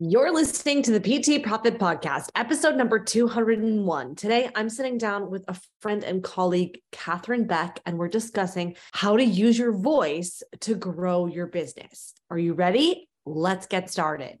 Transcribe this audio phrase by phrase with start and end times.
[0.00, 4.16] You're listening to the PT Profit Podcast, episode number 201.
[4.16, 9.16] Today, I'm sitting down with a friend and colleague, Catherine Beck, and we're discussing how
[9.16, 12.12] to use your voice to grow your business.
[12.28, 13.08] Are you ready?
[13.24, 14.40] Let's get started.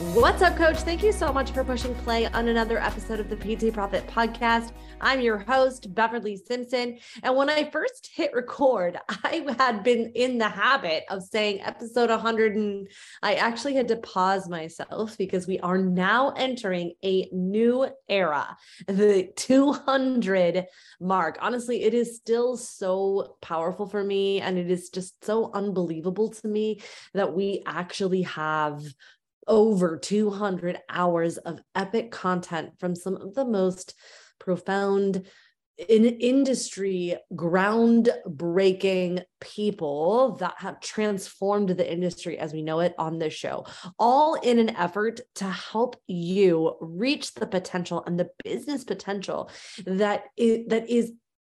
[0.00, 0.78] What's up, coach?
[0.78, 4.72] Thank you so much for pushing play on another episode of the PT Profit Podcast.
[4.98, 6.98] I'm your host, Beverly Simpson.
[7.22, 12.08] And when I first hit record, I had been in the habit of saying episode
[12.08, 12.88] 100, and
[13.22, 18.56] I actually had to pause myself because we are now entering a new era,
[18.86, 20.64] the 200
[20.98, 21.36] mark.
[21.42, 24.40] Honestly, it is still so powerful for me.
[24.40, 26.80] And it is just so unbelievable to me
[27.12, 28.82] that we actually have
[29.50, 33.94] over 200 hours of epic content from some of the most
[34.38, 35.26] profound
[35.88, 43.32] in industry groundbreaking people that have transformed the industry as we know it on this
[43.32, 43.64] show
[43.98, 49.50] all in an effort to help you reach the potential and the business potential
[49.86, 51.12] that is, that is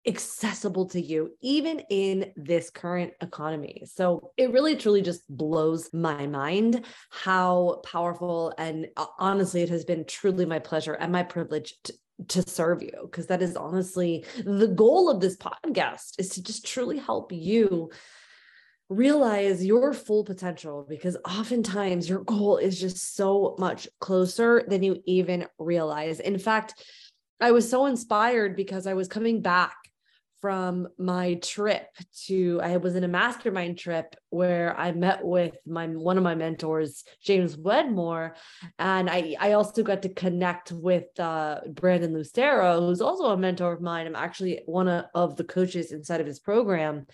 [0.06, 3.82] accessible to you, even in this current economy.
[3.86, 9.84] So it really truly just blows my mind how powerful and uh, honestly, it has
[9.84, 11.94] been truly my pleasure and my privilege to,
[12.28, 16.64] to serve you because that is honestly the goal of this podcast is to just
[16.64, 17.90] truly help you
[18.88, 25.02] realize your full potential because oftentimes your goal is just so much closer than you
[25.06, 26.20] even realize.
[26.20, 26.84] In fact,
[27.40, 29.74] I was so inspired because I was coming back
[30.44, 31.86] from my trip
[32.26, 36.34] to I was in a mastermind trip where I met with my one of my
[36.34, 38.36] mentors, James Wedmore,
[38.78, 43.72] and I I also got to connect with uh, Brandon Lucero, who's also a mentor
[43.72, 44.06] of mine.
[44.06, 47.06] I'm actually one of the coaches inside of his program,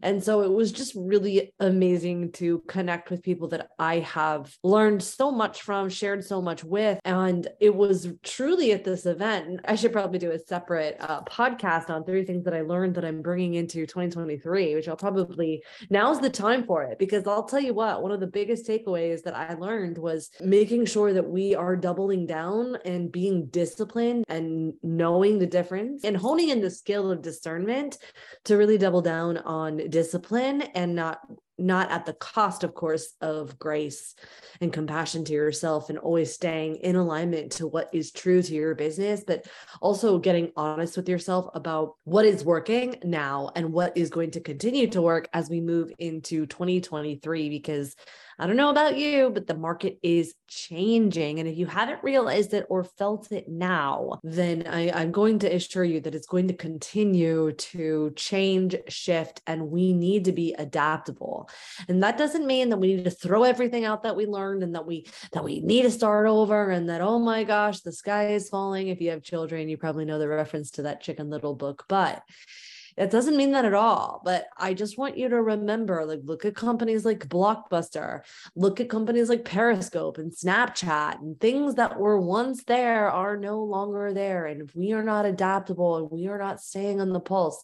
[0.00, 5.02] and so it was just really amazing to connect with people that I have learned
[5.02, 9.62] so much from, shared so much with, and it was truly at this event.
[9.64, 12.94] I should probably do a separate uh, podcast on three things that I learned learned
[12.96, 17.44] that I'm bringing into 2023, which I'll probably now's the time for it because I'll
[17.44, 21.28] tell you what, one of the biggest takeaways that I learned was making sure that
[21.28, 26.70] we are doubling down and being disciplined and knowing the difference and honing in the
[26.70, 27.98] skill of discernment
[28.44, 31.20] to really double down on discipline and not
[31.58, 34.14] not at the cost, of course, of grace
[34.60, 38.74] and compassion to yourself and always staying in alignment to what is true to your
[38.74, 39.46] business, but
[39.80, 44.40] also getting honest with yourself about what is working now and what is going to
[44.40, 47.48] continue to work as we move into 2023.
[47.48, 47.96] Because
[48.38, 51.40] I don't know about you, but the market is changing.
[51.40, 55.54] And if you haven't realized it or felt it now, then I, I'm going to
[55.54, 60.54] assure you that it's going to continue to change, shift, and we need to be
[60.54, 61.48] adaptable.
[61.88, 64.74] And that doesn't mean that we need to throw everything out that we learned and
[64.74, 68.34] that we that we need to start over and that, oh my gosh, the sky
[68.34, 68.88] is falling.
[68.88, 71.84] If you have children, you probably know the reference to that chicken little book.
[71.88, 72.22] But
[72.96, 74.22] it doesn't mean that at all.
[74.24, 78.22] But I just want you to remember like, look at companies like Blockbuster,
[78.54, 83.62] look at companies like Periscope and Snapchat, and things that were once there are no
[83.62, 84.46] longer there.
[84.46, 87.62] And if we are not adaptable and we are not staying on the pulse,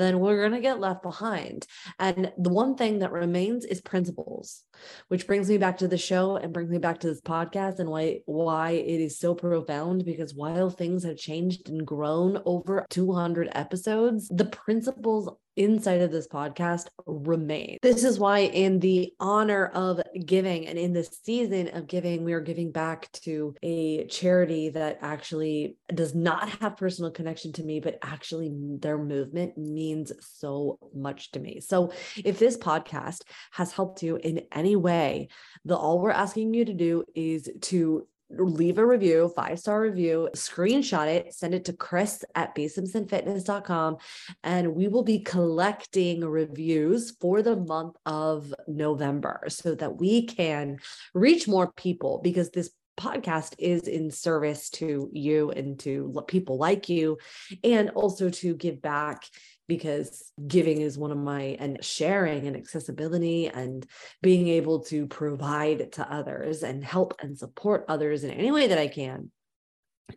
[0.00, 1.66] then we're going to get left behind.
[1.98, 4.64] And the one thing that remains is principles,
[5.08, 7.90] which brings me back to the show and brings me back to this podcast and
[7.90, 13.48] why why it is so profound because while things have changed and grown over 200
[13.52, 17.78] episodes, the principles inside of this podcast remain.
[17.82, 22.32] This is why, in the honor of giving and in the season of giving, we
[22.32, 27.80] are giving back to a charity that actually does not have personal connection to me,
[27.80, 28.50] but actually
[28.80, 31.60] their movement means so much to me.
[31.60, 31.92] So,
[32.24, 33.22] if this podcast
[33.52, 35.28] has helped you in any way,
[35.64, 38.06] the all we're asking you to do is to
[38.36, 43.96] leave a review, five star review, screenshot it, send it to Chris at bsimpsonfitness.com,
[44.42, 50.78] and we will be collecting reviews for the month of November so that we can
[51.14, 56.88] reach more people because this podcast is in service to you and to people like
[56.88, 57.16] you
[57.64, 59.24] and also to give back
[59.68, 63.86] because giving is one of my and sharing and accessibility and
[64.20, 68.78] being able to provide to others and help and support others in any way that
[68.78, 69.30] I can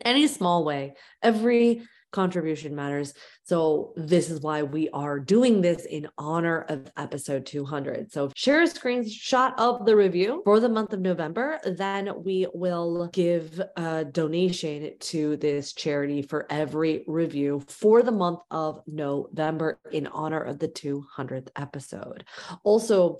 [0.03, 3.13] any small way every contribution matters.
[3.43, 8.11] So this is why we are doing this in honor of episode 200.
[8.11, 11.59] So share a screenshot of the review for the month of November.
[11.65, 18.39] Then we will give a donation to this charity for every review for the month
[18.49, 22.23] of November in honor of the 200th episode.
[22.63, 23.19] Also,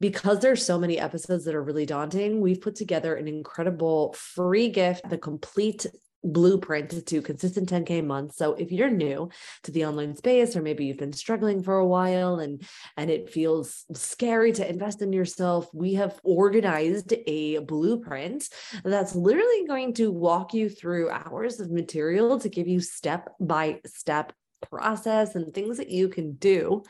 [0.00, 4.68] because there's so many episodes that are really daunting, we've put together an incredible free
[4.68, 5.86] gift, the complete
[6.24, 9.28] blueprint to consistent 10k months so if you're new
[9.62, 12.62] to the online space or maybe you've been struggling for a while and
[12.96, 18.48] and it feels scary to invest in yourself we have organized a blueprint
[18.84, 23.80] that's literally going to walk you through hours of material to give you step by
[23.86, 24.32] step
[24.62, 26.82] process and things that you can do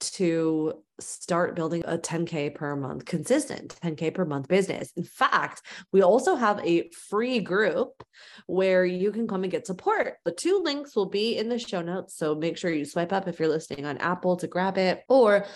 [0.00, 4.92] to start building a 10K per month, consistent 10K per month business.
[4.96, 5.62] In fact,
[5.92, 8.02] we also have a free group
[8.46, 10.14] where you can come and get support.
[10.24, 12.16] The two links will be in the show notes.
[12.16, 15.46] So make sure you swipe up if you're listening on Apple to grab it, or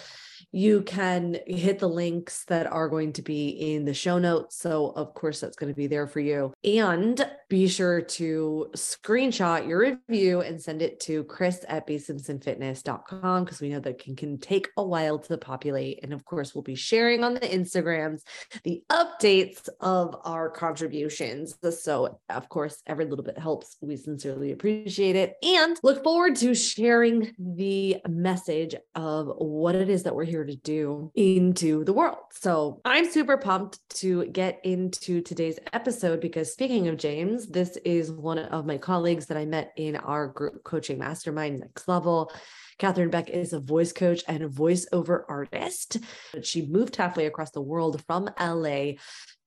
[0.52, 4.56] you can hit the links that are going to be in the show notes.
[4.58, 6.52] So, of course, that's going to be there for you.
[6.64, 13.60] And be sure to screenshot your review and send it to chris at bsimpsonfitness.com because
[13.60, 16.00] we know that can, can take a while to populate.
[16.02, 18.22] And of course, we'll be sharing on the Instagrams
[18.64, 21.56] the updates of our contributions.
[21.80, 23.76] So, of course, every little bit helps.
[23.80, 30.02] We sincerely appreciate it and look forward to sharing the message of what it is
[30.04, 32.16] that we're here to do into the world.
[32.32, 38.10] So I'm super pumped to get into today's episode because speaking of James, this is
[38.10, 42.32] one of my colleagues that I met in our group coaching mastermind next level.
[42.78, 45.98] Catherine Beck is a voice coach and a voiceover artist.
[46.42, 48.92] She moved halfway across the world from LA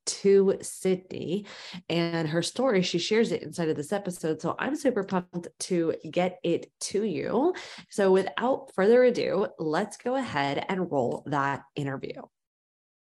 [0.08, 1.46] to Sydney.
[1.90, 4.42] And her story, she shares it inside of this episode.
[4.42, 7.54] So I'm super pumped to get it to you.
[7.90, 12.22] So without further ado, let's go ahead and roll that interview.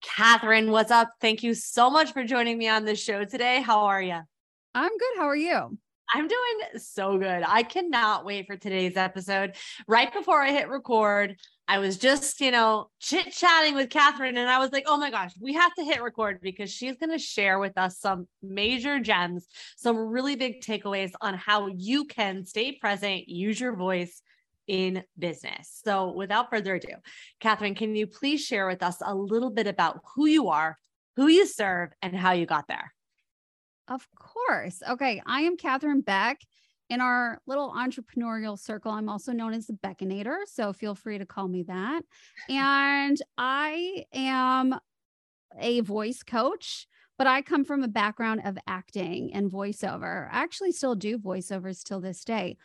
[0.04, 1.10] Catherine, what's up?
[1.20, 3.62] Thank you so much for joining me on the show today.
[3.62, 4.20] How are you?
[4.74, 5.18] I'm good.
[5.18, 5.78] How are you?
[6.14, 7.44] I'm doing so good.
[7.48, 9.56] I cannot wait for today's episode.
[9.88, 11.38] Right before I hit record,
[11.72, 15.10] I was just, you know, chit chatting with Catherine, and I was like, oh my
[15.10, 19.00] gosh, we have to hit record because she's going to share with us some major
[19.00, 19.48] gems,
[19.78, 24.22] some really big takeaways on how you can stay present, use your voice
[24.68, 25.80] in business.
[25.86, 26.90] So, without further ado,
[27.40, 30.78] Catherine, can you please share with us a little bit about who you are,
[31.16, 32.92] who you serve, and how you got there?
[33.88, 34.84] Of course.
[34.90, 35.22] Okay.
[35.26, 36.42] I am Catherine Beck.
[36.92, 40.40] In our little entrepreneurial circle, I'm also known as the Beckinator.
[40.46, 42.02] So feel free to call me that.
[42.50, 44.76] And I am
[45.58, 50.28] a voice coach, but I come from a background of acting and voiceover.
[50.34, 52.58] I actually still do voiceovers till this day.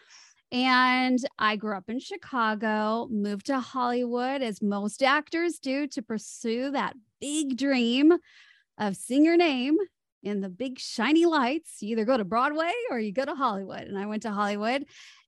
[0.50, 6.72] And I grew up in Chicago, moved to Hollywood, as most actors do, to pursue
[6.72, 8.12] that big dream
[8.76, 9.76] of seeing your name
[10.26, 11.80] in the big shiny lights.
[11.80, 13.82] You either go to Broadway or you go to Hollywood.
[13.82, 14.84] And I went to Hollywood.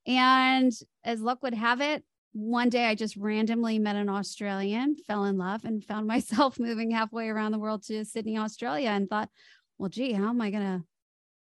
[0.07, 0.73] And
[1.05, 2.03] as luck would have it,
[2.33, 6.91] one day I just randomly met an Australian, fell in love, and found myself moving
[6.91, 9.31] halfway around the world to Sydney, Australia, and thought,
[9.79, 10.85] well, gee, how am I going to,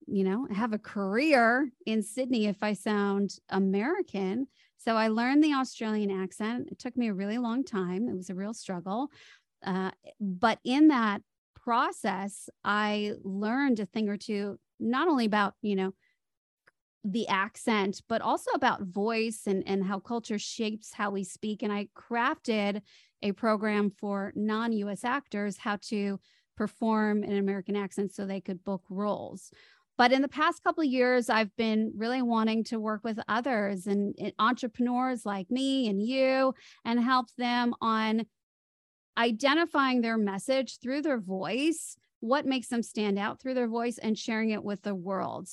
[0.07, 4.47] you know, have a career in Sydney if I sound American?
[4.78, 6.69] So I learned the Australian accent.
[6.71, 8.09] It took me a really long time.
[8.09, 9.11] It was a real struggle.
[9.64, 9.90] Uh,
[10.21, 11.23] but in that
[11.70, 15.92] process, I learned a thing or two, not only about, you know,
[17.04, 21.62] the accent, but also about voice and, and how culture shapes how we speak.
[21.62, 22.82] And I crafted
[23.22, 26.18] a program for non US actors how to
[26.56, 29.52] perform in an American accent so they could book roles.
[29.96, 33.86] But in the past couple of years, I've been really wanting to work with others
[33.86, 36.52] and, and entrepreneurs like me and you
[36.84, 38.22] and help them on
[39.17, 44.19] identifying their message through their voice, what makes them stand out through their voice, and
[44.19, 45.49] sharing it with the world.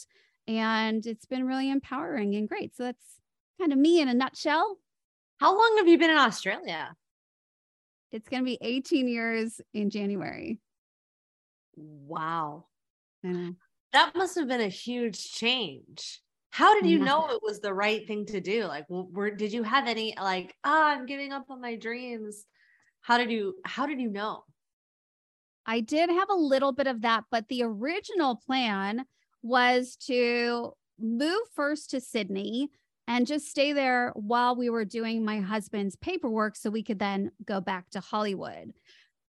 [0.48, 2.76] And it's been really empowering and great.
[2.76, 3.20] So that's
[3.60, 4.78] kind of me in a nutshell.
[5.40, 6.96] How long have you been in Australia?
[8.12, 10.60] It's going to be 18 years in January.
[11.76, 12.66] Wow.
[13.24, 16.22] That must have been a huge change.
[16.50, 18.64] How did you know it was the right thing to do?
[18.66, 22.46] Like, were, did you have any, like, ah, oh, I'm giving up on my dreams?
[23.02, 24.44] How did you how did you know
[25.66, 29.06] i did have a little bit of that but the original plan
[29.42, 32.70] was to move first to sydney
[33.08, 37.32] and just stay there while we were doing my husband's paperwork so we could then
[37.46, 38.74] go back to Hollywood.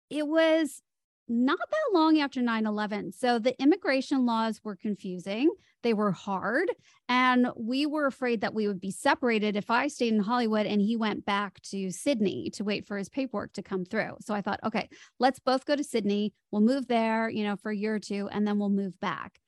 [0.10, 0.82] It was
[1.30, 3.12] not that long after 9 11.
[3.12, 5.50] So the immigration laws were confusing,
[5.84, 6.72] they were hard,
[7.10, 10.82] and we were afraid that we would be separated if I stayed in Hollywood and
[10.82, 14.18] he went back to Sydney to wait for his paperwork to come through.
[14.22, 16.34] So I thought, okay, let's both go to Sydney.
[16.52, 19.40] We'll move there, you know, for a year or two, and then we'll move back.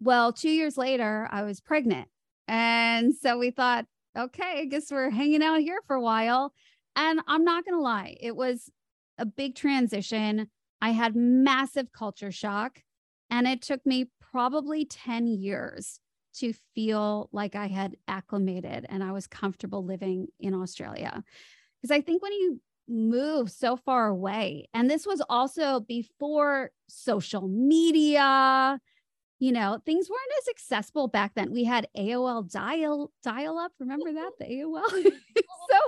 [0.00, 2.08] Well, two years later, I was pregnant.
[2.48, 6.52] And so we thought, okay, I guess we're hanging out here for a while.
[6.96, 8.70] And I'm not going to lie, it was
[9.18, 10.48] a big transition
[10.80, 12.80] I had massive culture shock.
[13.30, 15.98] And it took me probably 10 years
[16.34, 21.22] to feel like I had acclimated and I was comfortable living in Australia.
[21.80, 27.48] Because I think when you move so far away, and this was also before social
[27.48, 28.78] media,
[29.38, 31.52] you know, things weren't as accessible back then.
[31.52, 33.72] We had AOL dial dial up.
[33.78, 34.90] Remember that the AOL?
[34.90, 35.78] so,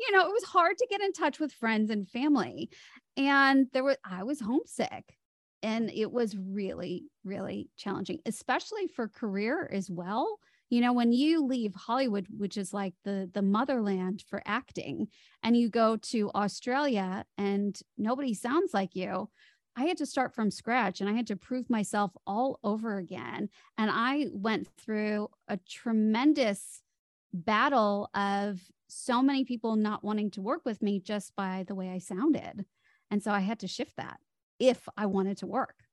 [0.00, 2.70] you know, it was hard to get in touch with friends and family.
[3.16, 5.16] And there was I was homesick.
[5.62, 10.38] And it was really, really challenging, especially for career as well.
[10.68, 15.08] You know, when you leave Hollywood, which is like the the motherland for acting,
[15.42, 19.30] and you go to Australia and nobody sounds like you,
[19.76, 23.48] I had to start from scratch and I had to prove myself all over again.
[23.78, 26.82] And I went through a tremendous
[27.32, 31.90] battle of so many people not wanting to work with me just by the way
[31.90, 32.64] I sounded.
[33.10, 34.20] And so I had to shift that
[34.58, 35.84] if I wanted to work.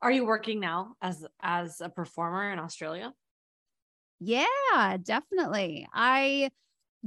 [0.00, 3.14] Are you working now as as a performer in Australia?
[4.20, 5.88] Yeah, definitely.
[5.92, 6.50] I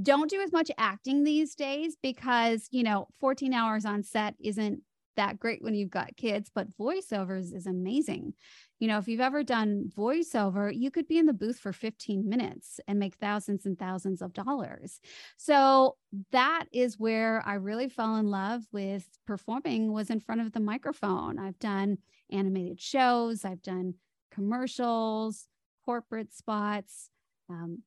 [0.01, 4.84] don't do as much acting these days because, you know, 14 hours on set isn't
[5.15, 8.34] that great when you've got kids, but voiceovers is amazing.
[8.80, 12.27] You know, if you've ever done voiceover, you could be in the booth for 15
[12.27, 15.00] minutes and make thousands and thousands of dollars.
[15.38, 15.98] So
[16.32, 20.60] that is where I really fell in love with performing was in front of the
[20.60, 21.38] microphone.
[21.38, 21.98] I've done
[22.32, 23.96] animated shows, I've done
[24.32, 25.48] commercials,
[25.86, 27.10] corporate spots,
[27.50, 27.84] um,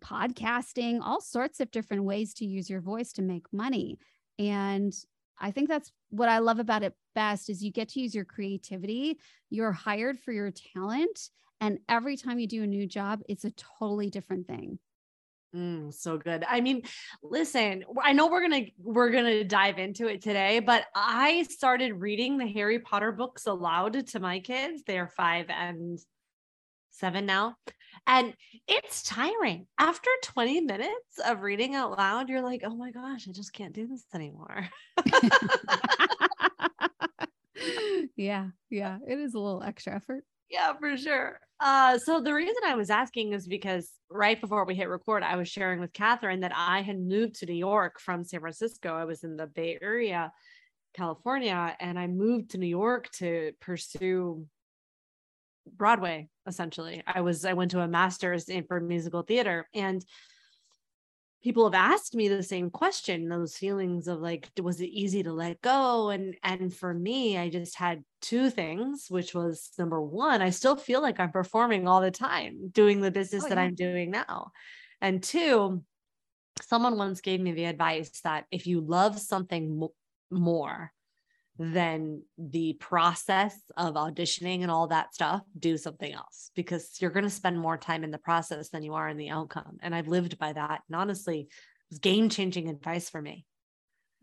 [0.00, 3.98] podcasting, all sorts of different ways to use your voice to make money.
[4.38, 4.92] And
[5.38, 8.24] I think that's what I love about it best is you get to use your
[8.24, 9.18] creativity.
[9.50, 11.30] You're hired for your talent
[11.60, 14.78] and every time you do a new job, it's a totally different thing.
[15.54, 16.44] Mm, so good.
[16.46, 16.82] I mean,
[17.22, 21.44] listen, I know we're going to we're going to dive into it today, but I
[21.44, 24.82] started reading the Harry Potter books aloud to my kids.
[24.86, 25.98] They're 5 and
[26.90, 27.56] 7 now.
[28.06, 28.34] And
[28.68, 29.66] it's tiring.
[29.78, 33.72] After 20 minutes of reading out loud, you're like, oh my gosh, I just can't
[33.72, 34.68] do this anymore.
[38.16, 38.48] yeah.
[38.70, 38.98] Yeah.
[39.06, 40.24] It is a little extra effort.
[40.50, 41.40] Yeah, for sure.
[41.58, 45.36] Uh, so the reason I was asking is because right before we hit record, I
[45.36, 48.94] was sharing with Catherine that I had moved to New York from San Francisco.
[48.94, 50.32] I was in the Bay Area,
[50.94, 54.46] California, and I moved to New York to pursue
[55.76, 57.02] Broadway essentially.
[57.06, 60.04] I was I went to a master's in for musical theater and
[61.46, 65.32] people have asked me the same question those feelings of like was it easy to
[65.32, 70.42] let go and and for me I just had two things which was number 1
[70.42, 73.76] I still feel like I'm performing all the time doing the business oh, that I'm
[73.76, 74.50] doing now.
[75.00, 75.84] And two
[76.62, 79.94] someone once gave me the advice that if you love something mo-
[80.32, 80.90] more
[81.58, 87.24] than the process of auditioning and all that stuff, do something else because you're going
[87.24, 89.78] to spend more time in the process than you are in the outcome.
[89.80, 90.82] And I've lived by that.
[90.88, 91.48] And honestly, it
[91.90, 93.46] was game changing advice for me.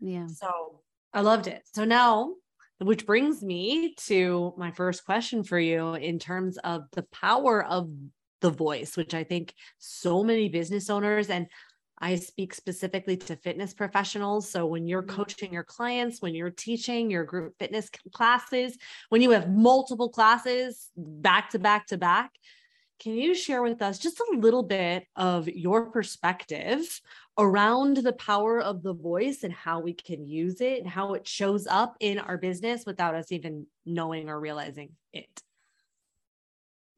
[0.00, 0.26] Yeah.
[0.28, 0.80] So
[1.12, 1.62] I loved it.
[1.74, 2.34] So now,
[2.78, 7.88] which brings me to my first question for you in terms of the power of
[8.40, 11.46] the voice, which I think so many business owners and
[11.98, 14.50] I speak specifically to fitness professionals.
[14.50, 15.16] So when you're mm-hmm.
[15.16, 18.76] coaching your clients, when you're teaching your group fitness classes,
[19.08, 22.32] when you have multiple classes back to back to back,
[23.00, 27.00] can you share with us just a little bit of your perspective
[27.36, 31.26] around the power of the voice and how we can use it and how it
[31.26, 35.42] shows up in our business without us even knowing or realizing it?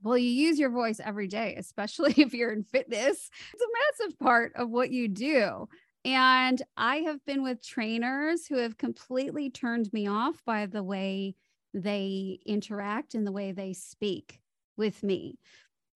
[0.03, 3.31] Well, you use your voice every day, especially if you're in fitness.
[3.53, 5.69] It's a massive part of what you do.
[6.05, 11.35] And I have been with trainers who have completely turned me off by the way
[11.75, 14.41] they interact and the way they speak
[14.76, 15.38] with me.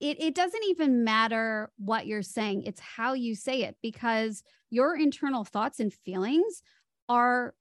[0.00, 4.96] It, it doesn't even matter what you're saying, it's how you say it because your
[4.96, 6.62] internal thoughts and feelings
[7.08, 7.54] are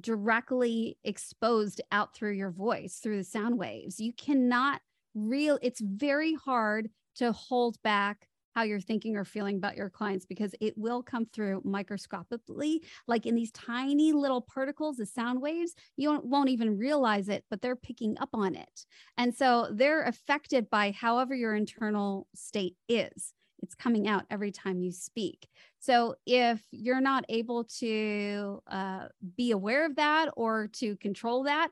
[0.00, 4.00] directly exposed out through your voice, through the sound waves.
[4.00, 4.80] You cannot
[5.14, 10.24] real it's very hard to hold back how you're thinking or feeling about your clients
[10.24, 15.74] because it will come through microscopically, like in these tiny little particles, the sound waves.
[15.96, 18.86] You won't even realize it, but they're picking up on it.
[19.18, 23.32] And so they're affected by however your internal state is.
[23.62, 25.48] It's coming out every time you speak.
[25.80, 29.06] So if you're not able to uh,
[29.36, 31.70] be aware of that or to control that,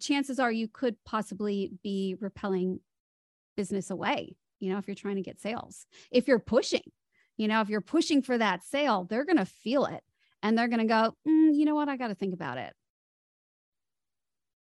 [0.00, 2.80] chances are you could possibly be repelling
[3.56, 5.86] business away you know, if you're trying to get sales.
[6.10, 6.82] If you're pushing,
[7.36, 10.02] you know, if you're pushing for that sale, they're going to feel it
[10.42, 12.72] and they're going to go, mm, you know what, I got to think about it.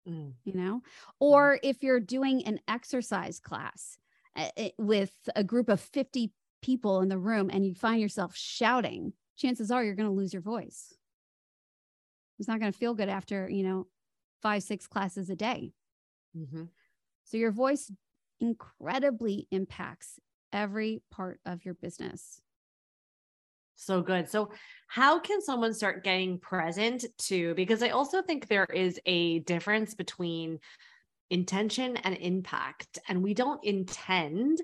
[0.08, 0.34] Mm.
[0.44, 0.80] You know, mm.
[1.18, 3.98] or if you're doing an exercise class
[4.36, 4.48] uh,
[4.78, 9.72] with a group of 50 people in the room and you find yourself shouting, chances
[9.72, 10.94] are you're going to lose your voice.
[12.38, 13.86] It's not going to feel good after, you know,
[14.42, 15.72] five, six classes a day.
[16.36, 16.64] Mm-hmm.
[17.24, 17.90] So your voice
[18.40, 20.18] incredibly impacts
[20.52, 22.40] every part of your business.
[23.76, 24.28] So good.
[24.28, 24.50] So,
[24.88, 27.54] how can someone start getting present to?
[27.54, 30.58] Because I also think there is a difference between
[31.30, 32.98] intention and impact.
[33.08, 34.60] And we don't intend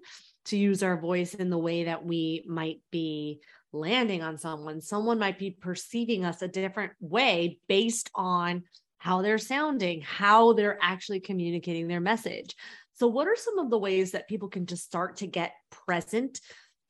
[0.47, 3.40] to use our voice in the way that we might be
[3.73, 4.80] landing on someone.
[4.80, 8.64] Someone might be perceiving us a different way based on
[9.06, 12.56] how they're sounding, how they're actually communicating their message.
[12.94, 16.40] So, what are some of the ways that people can just start to get present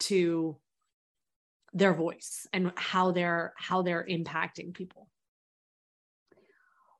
[0.01, 0.57] to
[1.75, 5.11] their voice and how they're how they're impacting people?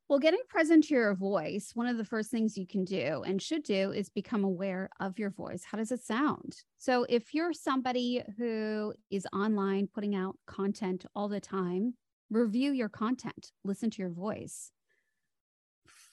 [0.07, 3.41] Well, getting present to your voice, one of the first things you can do and
[3.41, 5.65] should do is become aware of your voice.
[5.65, 6.59] How does it sound?
[6.77, 11.95] So, if you're somebody who is online putting out content all the time,
[12.29, 14.73] review your content, listen to your voice.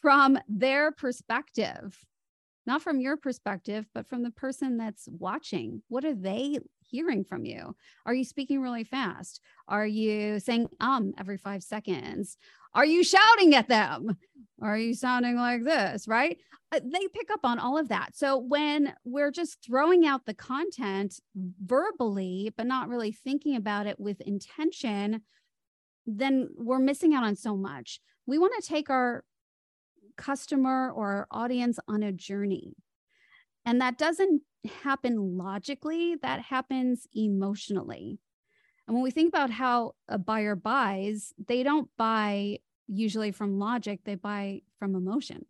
[0.03, 1.97] From their perspective,
[2.65, 5.81] not from your perspective, but from the person that's watching.
[5.87, 7.73] What are they hearing from you?
[8.05, 9.39] Are you speaking really fast?
[9.69, 12.37] Are you saying um every five seconds?
[12.73, 14.17] Are you shouting at them?
[14.61, 16.05] Are you sounding like this?
[16.05, 16.37] Right?
[16.73, 18.09] Uh, they pick up on all of that.
[18.13, 24.01] So when we're just throwing out the content verbally, but not really thinking about it
[24.01, 25.21] with intention,
[26.05, 28.01] then we're missing out on so much.
[28.25, 29.23] We want to take our
[30.15, 32.75] customer or audience on a journey.
[33.65, 34.41] And that doesn't
[34.83, 38.19] happen logically, that happens emotionally.
[38.87, 44.01] And when we think about how a buyer buys, they don't buy usually from logic,
[44.03, 45.45] they buy from emotion,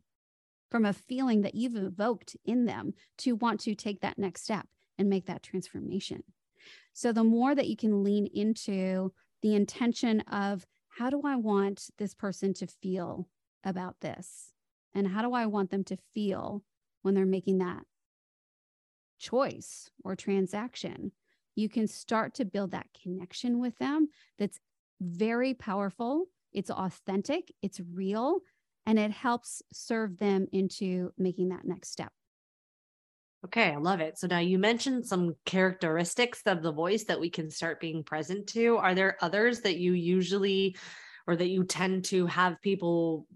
[0.70, 4.68] from a feeling that you've evoked in them to want to take that next step
[4.98, 6.24] and make that transformation.
[6.94, 11.90] So the more that you can lean into the intention of how do I want
[11.98, 13.28] this person to feel
[13.64, 14.53] about this?
[14.96, 16.64] And how do I want them to feel
[17.02, 17.84] when they're making that
[19.20, 21.12] choice or transaction?
[21.56, 24.60] You can start to build that connection with them that's
[25.02, 26.26] very powerful.
[26.52, 28.40] It's authentic, it's real,
[28.86, 32.12] and it helps serve them into making that next step.
[33.46, 34.18] Okay, I love it.
[34.18, 38.48] So now you mentioned some characteristics of the voice that we can start being present
[38.50, 38.78] to.
[38.78, 40.78] Are there others that you usually
[41.28, 43.28] or that you tend to have people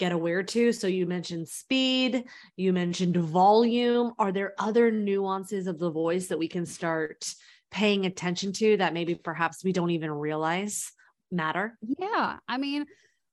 [0.00, 0.72] get aware to?
[0.72, 2.24] So you mentioned speed,
[2.56, 4.12] you mentioned volume.
[4.18, 7.32] Are there other nuances of the voice that we can start
[7.70, 10.90] paying attention to that maybe perhaps we don't even realize
[11.30, 11.78] matter?
[11.98, 12.38] Yeah.
[12.48, 12.86] I mean,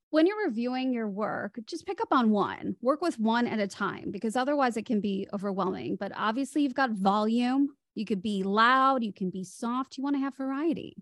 [0.09, 3.67] when you're reviewing your work, just pick up on one, work with one at a
[3.67, 5.95] time, because otherwise it can be overwhelming.
[5.97, 7.69] But obviously, you've got volume.
[7.95, 9.97] You could be loud, you can be soft.
[9.97, 10.97] You want to have variety.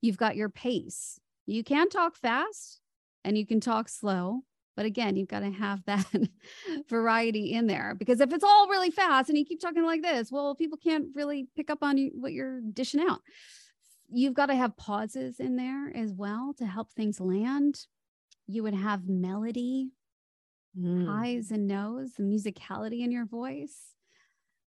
[0.00, 1.18] You've got your pace.
[1.46, 2.80] You can talk fast
[3.24, 4.42] and you can talk slow.
[4.80, 6.06] But again, you've got to have that
[6.88, 10.32] variety in there because if it's all really fast and you keep talking like this,
[10.32, 13.20] well, people can't really pick up on you, what you're dishing out.
[14.10, 17.78] You've got to have pauses in there as well to help things land.
[18.46, 19.90] You would have melody,
[20.74, 21.06] mm.
[21.06, 23.76] highs and lows, the musicality in your voice.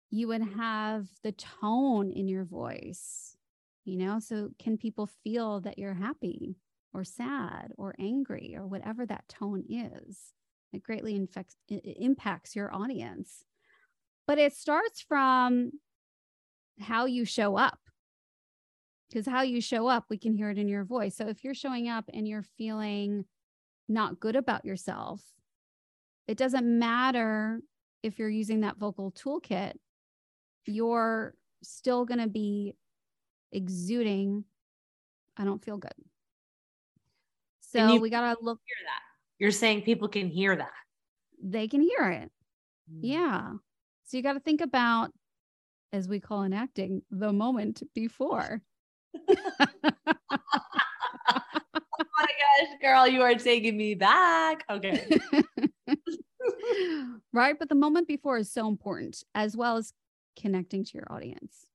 [0.09, 3.37] You would have the tone in your voice,
[3.85, 6.55] you know, so can people feel that you're happy?
[6.93, 10.33] Or sad or angry or whatever that tone is.
[10.73, 13.43] It greatly infects, it impacts your audience.
[14.27, 15.71] But it starts from
[16.79, 17.79] how you show up.
[19.09, 21.15] Because how you show up, we can hear it in your voice.
[21.15, 23.25] So if you're showing up and you're feeling
[23.87, 25.23] not good about yourself,
[26.27, 27.59] it doesn't matter
[28.03, 29.73] if you're using that vocal toolkit,
[30.65, 32.75] you're still going to be
[33.51, 34.43] exuding,
[35.35, 35.91] I don't feel good.
[37.71, 38.59] So we got to look.
[38.65, 39.01] Hear that.
[39.37, 40.71] You're saying people can hear that.
[41.41, 42.31] They can hear it.
[42.91, 42.99] Mm.
[43.01, 43.53] Yeah.
[44.05, 45.11] So you got to think about
[45.91, 48.61] as we call in acting, the moment before.
[49.29, 49.35] oh
[50.79, 54.63] my gosh, girl, you are taking me back.
[54.69, 55.19] Okay.
[57.33, 57.57] right.
[57.57, 59.93] But the moment before is so important, as well as
[60.39, 61.65] connecting to your audience.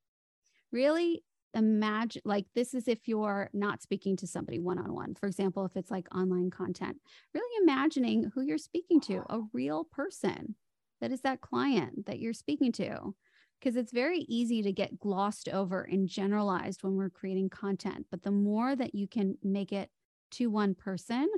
[0.70, 1.22] Really
[1.54, 5.14] imagine like this is if you're not speaking to somebody one on one.
[5.14, 6.98] For example, if it's like online content,
[7.32, 10.56] really imagining who you're speaking to, a real person
[11.00, 13.14] that is that client that you're speaking to.
[13.60, 18.06] Because it's very easy to get glossed over and generalized when we're creating content.
[18.10, 19.88] But the more that you can make it
[20.32, 21.28] to one person,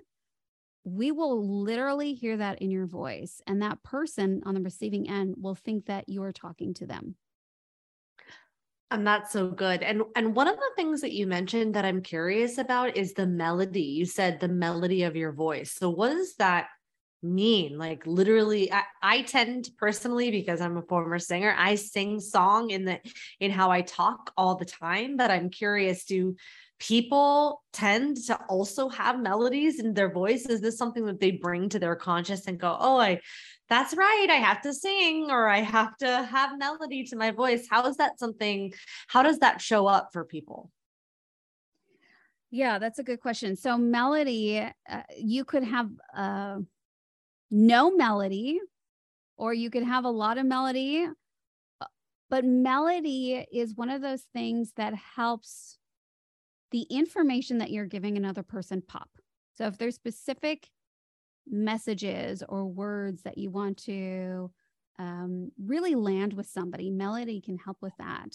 [0.83, 3.41] we will literally hear that in your voice.
[3.47, 7.17] And that person on the receiving end will think that you're talking to them.
[8.91, 9.83] And that's so good.
[9.83, 13.27] And and one of the things that you mentioned that I'm curious about is the
[13.27, 13.83] melody.
[13.83, 15.73] You said the melody of your voice.
[15.73, 16.69] So what does that
[17.21, 17.79] mean?
[17.79, 22.85] Like literally I, I tend personally because I'm a former singer, I sing song in
[22.85, 23.01] the
[23.41, 26.37] in how I talk all the time, but I'm curious do
[26.79, 30.47] people tend to also have melodies in their voice?
[30.47, 33.21] Is this something that they bring to their conscious and go, oh, I,
[33.69, 37.67] that's right, I have to sing or I have to have melody to my voice?
[37.69, 38.73] How is that something?
[39.09, 40.71] How does that show up for people?
[42.51, 43.57] Yeah, that's a good question.
[43.57, 46.59] So, melody, uh, you could have uh,
[47.51, 48.61] no melody,
[49.37, 51.07] or you could have a lot of melody.
[51.81, 51.87] Uh,
[52.31, 55.79] but melody is one of those things that helps
[56.71, 59.09] the information that you're giving another person pop.
[59.57, 60.69] So if there's specific
[61.49, 64.51] messages or words that you want to
[64.99, 68.35] um, really land with somebody, melody can help with that.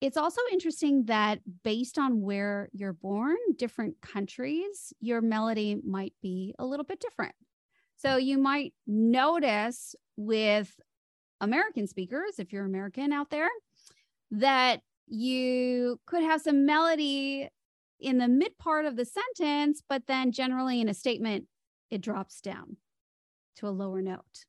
[0.00, 6.54] It's also interesting that based on where you're born, different countries, your melody might be
[6.58, 7.34] a little bit different.
[7.96, 10.78] So you might notice with
[11.40, 13.48] American speakers, if you're American out there,
[14.30, 17.48] that you could have some melody
[17.98, 21.46] in the mid part of the sentence, but then generally in a statement,
[21.90, 22.76] it drops down
[23.56, 24.44] to a lower note.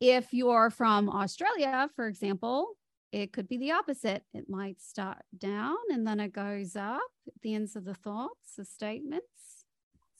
[0.00, 2.76] If you're from Australia, for example,
[3.12, 4.24] it could be the opposite.
[4.32, 8.56] It might start down and then it goes up at the ends of the thoughts,
[8.56, 9.26] the statements.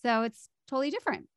[0.03, 1.29] So it's totally different.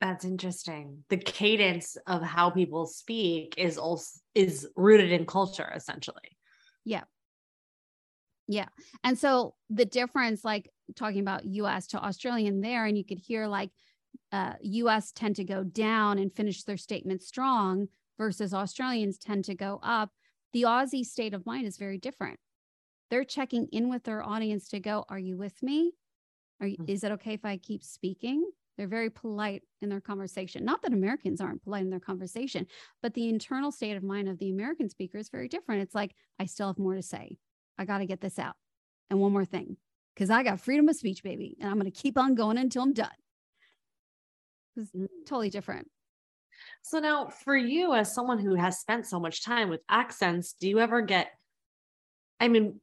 [0.00, 1.04] That's interesting.
[1.08, 6.36] The cadence of how people speak is also is rooted in culture essentially.
[6.84, 7.04] Yeah.
[8.48, 8.68] Yeah.
[9.02, 13.46] And so the difference, like talking about US to Australian there, and you could hear
[13.46, 13.70] like
[14.32, 19.54] uh, US tend to go down and finish their statement strong versus Australians tend to
[19.54, 20.10] go up.
[20.52, 22.38] The Aussie state of mind is very different.
[23.10, 25.92] They're checking in with their audience to go, Are you with me?
[26.60, 26.88] Are you, mm.
[26.88, 28.50] is it okay if I keep speaking?
[28.76, 30.64] They're very polite in their conversation.
[30.64, 32.66] Not that Americans aren't polite in their conversation,
[33.02, 35.82] but the internal state of mind of the American speaker is very different.
[35.82, 37.38] It's like, I still have more to say.
[37.78, 38.54] I got to get this out.
[39.08, 39.76] And one more thing,
[40.16, 41.56] because I got freedom of speech, baby.
[41.60, 43.10] And I'm going to keep on going until I'm done.
[44.76, 45.06] It's mm.
[45.26, 45.88] totally different.
[46.82, 50.68] So now for you as someone who has spent so much time with accents, do
[50.68, 51.28] you ever get
[52.40, 52.80] I mean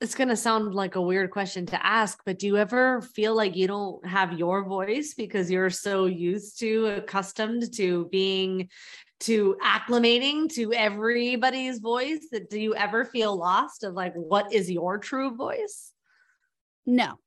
[0.00, 3.34] it's going to sound like a weird question to ask, but do you ever feel
[3.34, 8.68] like you don't have your voice because you're so used to, accustomed to being,
[9.20, 12.28] to acclimating to everybody's voice?
[12.30, 15.92] That do you ever feel lost of like, what is your true voice?
[16.86, 17.18] No.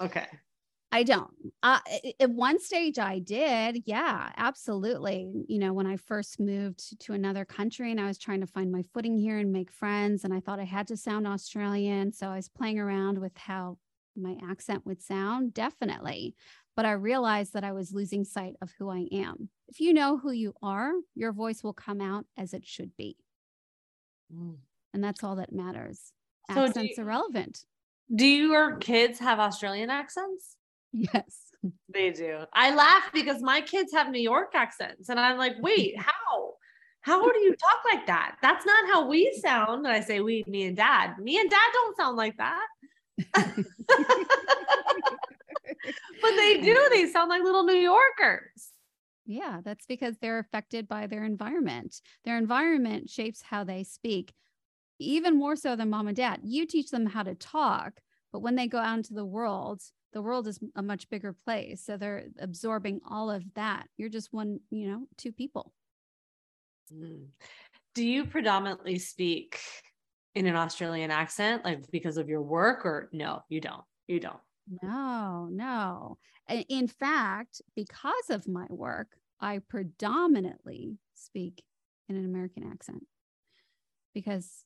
[0.00, 0.26] Okay.
[0.92, 1.30] I don't.
[1.62, 1.78] Uh,
[2.18, 3.84] at one stage, I did.
[3.86, 5.30] Yeah, absolutely.
[5.46, 8.72] You know, when I first moved to another country and I was trying to find
[8.72, 12.12] my footing here and make friends, and I thought I had to sound Australian.
[12.12, 13.78] So I was playing around with how
[14.16, 16.34] my accent would sound, definitely.
[16.74, 19.48] But I realized that I was losing sight of who I am.
[19.68, 23.16] If you know who you are, your voice will come out as it should be.
[24.34, 24.56] Mm.
[24.92, 26.12] And that's all that matters.
[26.52, 27.64] So Accents you, are relevant.
[28.12, 30.56] Do your kids have Australian accents?
[30.92, 31.50] Yes.
[31.92, 32.38] They do.
[32.52, 35.08] I laugh because my kids have New York accents.
[35.08, 36.54] And I'm like, wait, how?
[37.02, 38.36] How do you talk like that?
[38.42, 39.86] That's not how we sound.
[39.86, 41.14] And I say, we, me and dad.
[41.18, 42.66] Me and dad don't sound like that.
[46.20, 46.76] but they do.
[46.90, 48.72] They sound like little New Yorkers.
[49.24, 52.02] Yeah, that's because they're affected by their environment.
[52.24, 54.34] Their environment shapes how they speak,
[54.98, 56.40] even more so than mom and dad.
[56.42, 58.00] You teach them how to talk,
[58.32, 61.84] but when they go out into the world, the world is a much bigger place.
[61.84, 63.86] So they're absorbing all of that.
[63.96, 65.72] You're just one, you know, two people.
[66.92, 67.26] Mm.
[67.94, 69.60] Do you predominantly speak
[70.34, 73.84] in an Australian accent, like because of your work, or no, you don't?
[74.06, 74.38] You don't.
[74.82, 76.18] No, no.
[76.68, 79.08] In fact, because of my work,
[79.40, 81.62] I predominantly speak
[82.08, 83.04] in an American accent
[84.14, 84.64] because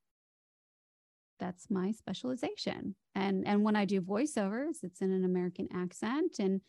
[1.38, 2.96] that's my specialization.
[3.14, 6.60] And and when I do voiceovers, it's in an American accent and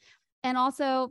[0.44, 1.10] and also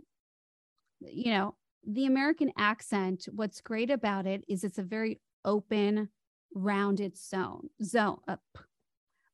[1.00, 1.54] you know,
[1.86, 6.08] the American accent, what's great about it is it's a very open,
[6.54, 7.68] rounded zone.
[7.80, 8.40] Uh, zone up.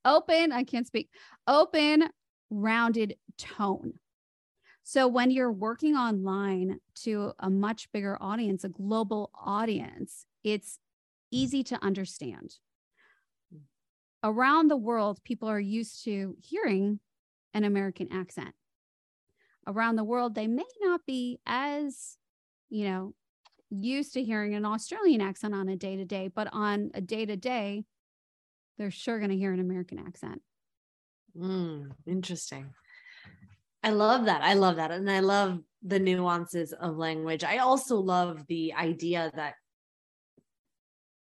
[0.04, 1.10] Open, I can't speak.
[1.46, 2.08] Open,
[2.48, 3.94] rounded tone.
[4.82, 10.78] So when you're working online to a much bigger audience, a global audience, it's
[11.30, 12.56] easy to understand.
[14.22, 17.00] Around the world, people are used to hearing
[17.54, 18.54] an American accent.
[19.66, 22.16] Around the world, they may not be as,
[22.68, 23.14] you know,
[23.70, 27.24] used to hearing an Australian accent on a day to day, but on a day
[27.24, 27.84] to day,
[28.78, 30.42] they're sure going to hear an American accent.
[31.36, 32.72] Mm, interesting.
[33.82, 34.42] I love that.
[34.42, 34.90] I love that.
[34.90, 37.44] And I love the nuances of language.
[37.44, 39.54] I also love the idea that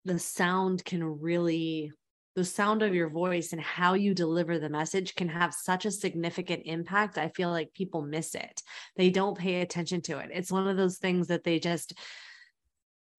[0.05, 1.93] the sound can really
[2.35, 5.91] the sound of your voice and how you deliver the message can have such a
[5.91, 7.17] significant impact.
[7.17, 8.63] I feel like people miss it.
[8.97, 10.31] They don't pay attention to it.
[10.33, 11.95] It's one of those things that they just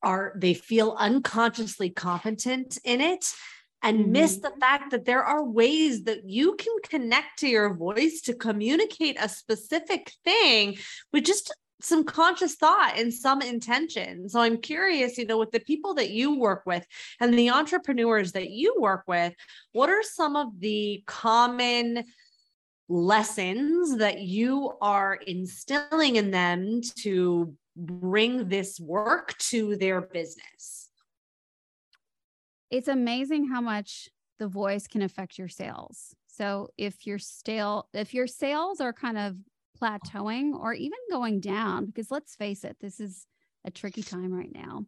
[0.04, 3.34] are, they feel unconsciously competent in it
[3.82, 4.12] and mm-hmm.
[4.12, 8.34] miss the fact that there are ways that you can connect to your voice to
[8.34, 10.78] communicate a specific thing
[11.14, 14.30] with just some conscious thought and some intention.
[14.30, 16.86] So I'm curious, you know, with the people that you work with
[17.20, 19.34] and the entrepreneurs that you work with,
[19.74, 22.06] what are some of the common
[22.88, 30.90] lessons that you are instilling in them to bring this work to their business?
[32.72, 34.10] It's amazing how much
[34.40, 36.16] the voice can affect your sales.
[36.28, 39.36] So if your stale if your sales are kind of
[39.80, 43.28] plateauing or even going down, because let's face it, this is
[43.66, 44.86] a tricky time right now.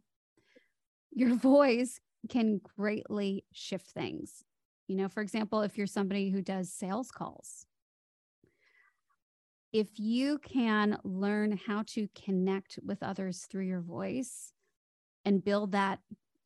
[1.12, 4.44] Your voice can greatly shift things.
[4.86, 7.66] You know, for example, if you're somebody who does sales calls,
[9.72, 14.52] if you can learn how to connect with others through your voice
[15.24, 16.00] and build that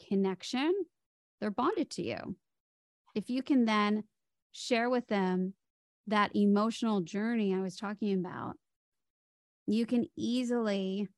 [0.08, 0.72] connection,
[1.40, 2.36] they're bonded to you.
[3.14, 4.04] If you can then
[4.50, 5.54] share with them
[6.08, 8.56] that emotional journey I was talking about,
[9.66, 11.08] you can easily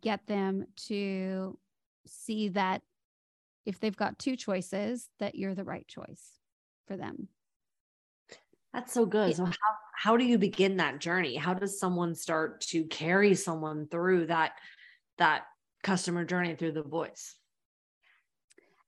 [0.00, 1.58] get them to
[2.06, 2.82] see that
[3.66, 6.38] if they've got two choices, that you're the right choice
[6.86, 7.28] for them.
[8.72, 9.30] That's so good.
[9.30, 9.36] Yeah.
[9.36, 9.52] So how
[9.94, 11.36] how do you begin that journey?
[11.36, 14.52] How does someone start to carry someone through that
[15.18, 15.42] that
[15.82, 17.36] customer journey through the voice?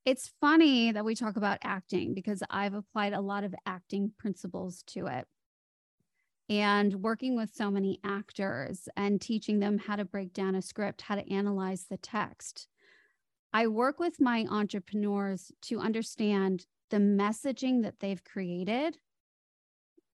[0.05, 4.83] It's funny that we talk about acting because I've applied a lot of acting principles
[4.89, 5.27] to it.
[6.51, 11.01] And working with so many actors and teaching them how to break down a script,
[11.01, 12.69] how to analyze the text.
[13.53, 18.99] I work with my entrepreneurs to understand the messaging that they've created,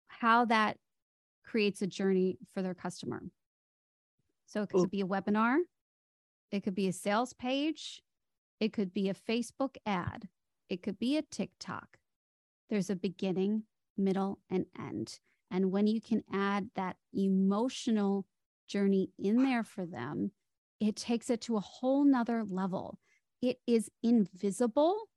[0.06, 0.76] how that
[1.44, 3.22] creates a journey for their customer.
[4.46, 4.86] So it could Ooh.
[4.86, 5.56] be a webinar,
[6.52, 8.02] it could be a sales page,
[8.60, 10.28] it could be a Facebook ad.
[10.68, 11.98] It could be a TikTok.
[12.68, 13.64] There's a beginning,
[13.96, 15.18] middle, and end.
[15.50, 18.26] And when you can add that emotional
[18.68, 20.30] journey in there for them,
[20.78, 22.98] it takes it to a whole nother level.
[23.42, 25.08] It is invisible,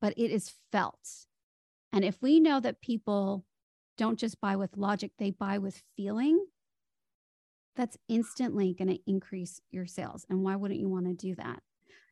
[0.00, 1.26] but it is felt.
[1.92, 3.44] And if we know that people
[3.96, 6.44] don't just buy with logic, they buy with feeling,
[7.76, 10.26] that's instantly going to increase your sales.
[10.28, 11.62] And why wouldn't you want to do that?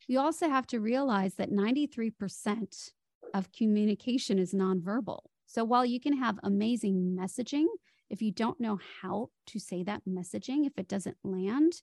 [0.07, 2.91] You also have to realize that 93%
[3.35, 5.21] of communication is nonverbal.
[5.47, 7.67] So while you can have amazing messaging,
[8.09, 11.83] if you don't know how to say that messaging, if it doesn't land,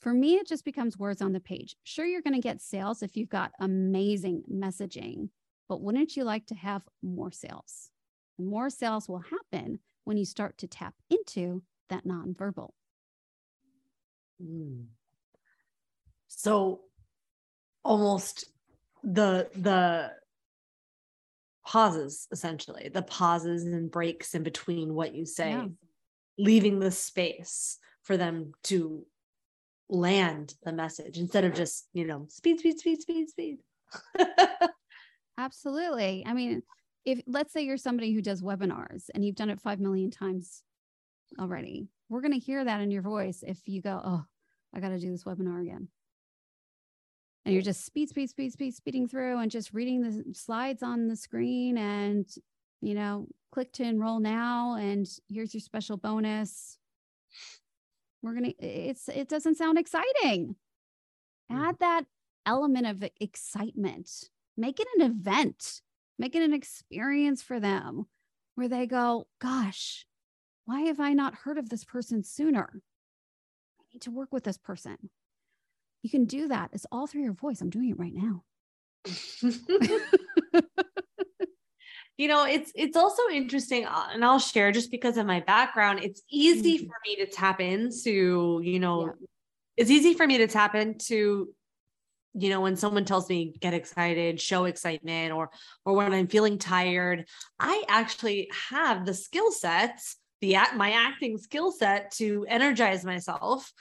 [0.00, 1.76] for me, it just becomes words on the page.
[1.84, 5.28] Sure, you're going to get sales if you've got amazing messaging,
[5.68, 7.90] but wouldn't you like to have more sales?
[8.40, 12.70] more sales will happen when you start to tap into that nonverbal.
[14.42, 14.86] Mm.
[16.28, 16.80] So
[17.84, 18.44] almost
[19.02, 20.10] the the
[21.66, 25.66] pauses essentially the pauses and breaks in between what you say yeah.
[26.38, 29.04] leaving the space for them to
[29.88, 33.58] land the message instead of just you know speed speed speed speed speed.
[35.38, 36.24] Absolutely.
[36.26, 36.62] I mean
[37.04, 40.62] if let's say you're somebody who does webinars and you've done it 5 million times
[41.38, 44.24] already we're going to hear that in your voice if you go oh
[44.74, 45.88] i got to do this webinar again
[47.44, 51.08] and you're just speed, speed, speed, speed, speeding through and just reading the slides on
[51.08, 52.26] the screen and,
[52.82, 54.74] you know, click to enroll now.
[54.74, 56.78] And here's your special bonus.
[58.22, 60.56] We're going to, it's, it doesn't sound exciting.
[61.50, 61.70] Add mm-hmm.
[61.80, 62.04] that
[62.44, 64.10] element of excitement.
[64.56, 65.80] Make it an event,
[66.18, 68.06] make it an experience for them
[68.54, 70.04] where they go, Gosh,
[70.66, 72.82] why have I not heard of this person sooner?
[73.80, 75.10] I need to work with this person.
[76.02, 76.70] You can do that.
[76.72, 77.60] It's all through your voice.
[77.60, 78.42] I'm doing it right now.
[82.20, 86.00] you know it's it's also interesting uh, and i'll share just because of my background
[86.02, 86.86] it's easy mm-hmm.
[86.86, 89.12] for me to tap into you know yeah.
[89.78, 91.48] it's easy for me to tap into
[92.34, 95.48] you know when someone tells me get excited show excitement or
[95.86, 97.26] or when i'm feeling tired
[97.58, 103.72] i actually have the skill sets the my acting skill set to energize myself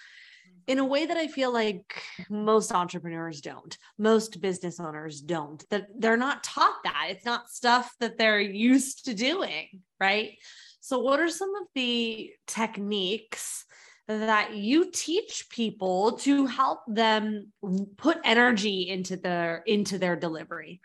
[0.70, 5.88] in a way that I feel like most entrepreneurs don't, most business owners don't, that
[5.98, 7.08] they're not taught that.
[7.10, 10.38] It's not stuff that they're used to doing, right?
[10.80, 13.66] So, what are some of the techniques
[14.08, 17.52] that you teach people to help them
[17.98, 20.82] put energy into their into their delivery?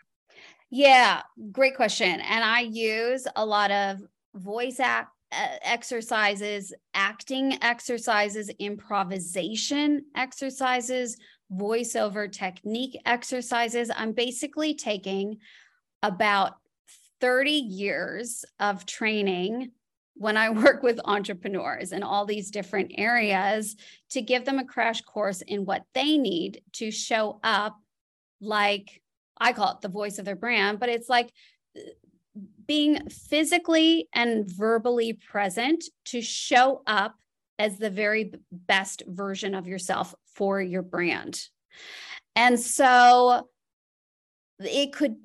[0.71, 1.21] Yeah,
[1.51, 2.21] great question.
[2.21, 3.99] And I use a lot of
[4.33, 5.14] voice act
[5.61, 11.17] exercises, acting exercises, improvisation exercises,
[11.51, 13.91] voiceover technique exercises.
[13.95, 15.37] I'm basically taking
[16.01, 16.53] about
[17.21, 19.71] 30 years of training
[20.15, 23.75] when I work with entrepreneurs in all these different areas
[24.11, 27.77] to give them a crash course in what they need to show up
[28.41, 29.01] like
[29.37, 31.29] I call it the voice of their brand, but it's like
[32.67, 37.15] being physically and verbally present to show up
[37.57, 41.41] as the very best version of yourself for your brand.
[42.35, 43.47] And so
[44.59, 45.15] it could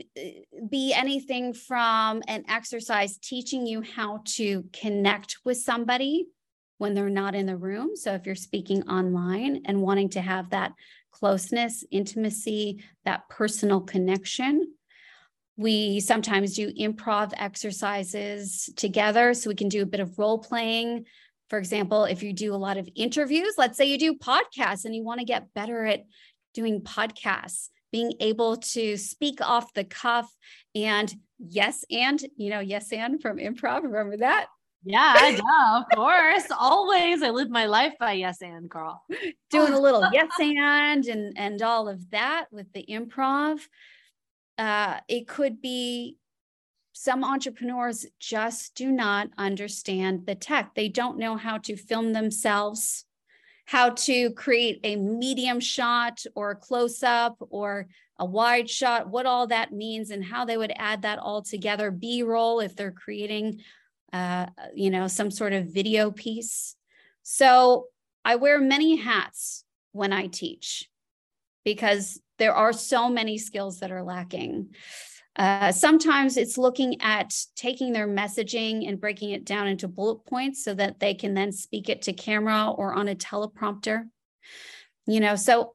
[0.69, 6.27] be anything from an exercise teaching you how to connect with somebody
[6.79, 7.95] when they're not in the room.
[7.95, 10.73] So if you're speaking online and wanting to have that
[11.13, 14.73] closeness, intimacy, that personal connection,
[15.57, 21.05] we sometimes do improv exercises together so we can do a bit of role playing.
[21.49, 24.95] For example, if you do a lot of interviews, let's say you do podcasts and
[24.95, 26.05] you want to get better at
[26.55, 30.33] doing podcasts, being able to speak off the cuff
[30.75, 33.83] and yes, and, you know, yes, and from improv.
[33.83, 34.47] Remember that?
[34.85, 35.37] Yeah,
[35.77, 36.47] of course.
[36.59, 37.23] Always.
[37.23, 39.05] I live my life by yes and girl.
[39.51, 43.59] Doing a little yes and and and all of that with the improv.
[44.61, 46.19] Uh, it could be
[46.93, 50.75] some entrepreneurs just do not understand the tech.
[50.75, 53.07] They don't know how to film themselves,
[53.65, 57.87] how to create a medium shot or a close up or
[58.19, 61.91] a wide shot, what all that means, and how they would add that all together.
[61.91, 63.63] B roll if they're creating,
[64.13, 64.45] uh,
[64.75, 66.77] you know, some sort of video piece.
[67.23, 67.87] So
[68.27, 70.91] I wear many hats when I teach
[71.65, 74.71] because there are so many skills that are lacking.
[75.37, 80.65] Uh, sometimes it's looking at taking their messaging and breaking it down into bullet points
[80.65, 84.05] so that they can then speak it to camera or on a teleprompter.
[85.07, 85.75] You know, so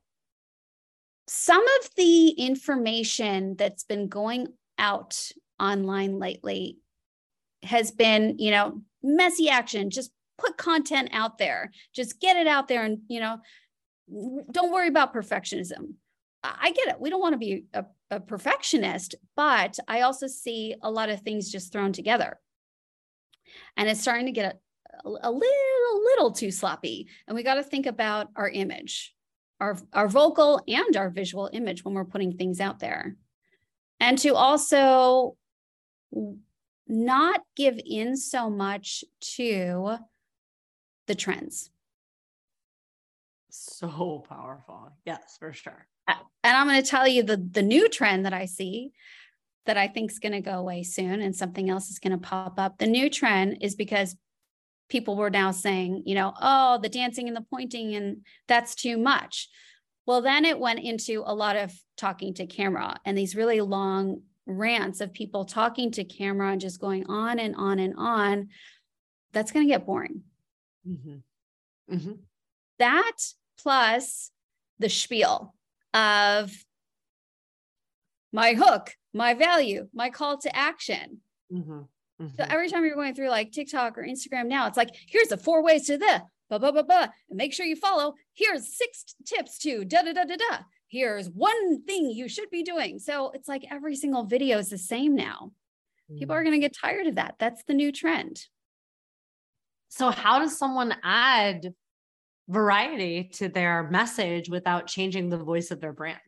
[1.28, 4.48] some of the information that's been going
[4.78, 6.80] out online lately
[7.64, 12.68] has been, you know, messy action, just put content out there, just get it out
[12.68, 13.38] there and, you know,
[14.52, 15.94] don't worry about perfectionism.
[16.60, 17.00] I get it.
[17.00, 21.22] We don't want to be a, a, perfectionist, but I also see a lot of
[21.22, 22.40] things just thrown together.
[23.78, 24.60] And it's starting to get
[25.04, 27.08] a, a little, little too sloppy.
[27.28, 29.14] And we got to think about our image,
[29.60, 33.16] our, our vocal and our visual image when we're putting things out there.
[34.00, 35.38] And to also
[36.88, 39.04] not give in so much
[39.36, 39.98] to
[41.08, 41.72] the trends.
[43.66, 44.92] So powerful.
[45.06, 45.88] Yes, for sure
[46.46, 48.92] and I'm going to tell you the the new trend that I see
[49.66, 52.20] that I think is going to go away soon and something else is going to
[52.20, 52.78] pop up.
[52.78, 54.16] The new trend is because
[54.90, 58.96] people were now saying, you know, oh, the dancing and the pointing and that's too
[58.96, 59.50] much.
[60.06, 64.22] Well, then it went into a lot of talking to camera and these really long
[64.46, 68.50] rants of people talking to camera and just going on and on and on.
[69.34, 70.22] That's going to get boring.
[70.88, 71.96] Mm-hmm.
[71.96, 72.12] Mm-hmm.
[72.78, 73.18] That
[73.62, 74.32] plus
[74.80, 75.54] the spiel
[75.94, 76.52] of
[78.32, 81.22] my hook, my value, my call to action.
[81.52, 81.72] Mm-hmm.
[82.22, 82.28] Mm-hmm.
[82.38, 85.38] So every time you're going through like TikTok or Instagram now, it's like, here's the
[85.38, 87.08] four ways to the blah, blah, blah, blah.
[87.30, 88.14] And make sure you follow.
[88.34, 90.58] Here's six tips to da, da, da, da, da.
[90.88, 93.00] Here's one thing you should be doing.
[93.00, 95.52] So it's like every single video is the same now.
[96.10, 96.20] Mm-hmm.
[96.20, 96.46] People are mm.
[96.46, 97.36] going to get tired of that.
[97.40, 98.46] That's the new trend.
[99.90, 101.74] So, how does someone add
[102.48, 106.20] variety to their message without changing the voice of their brand?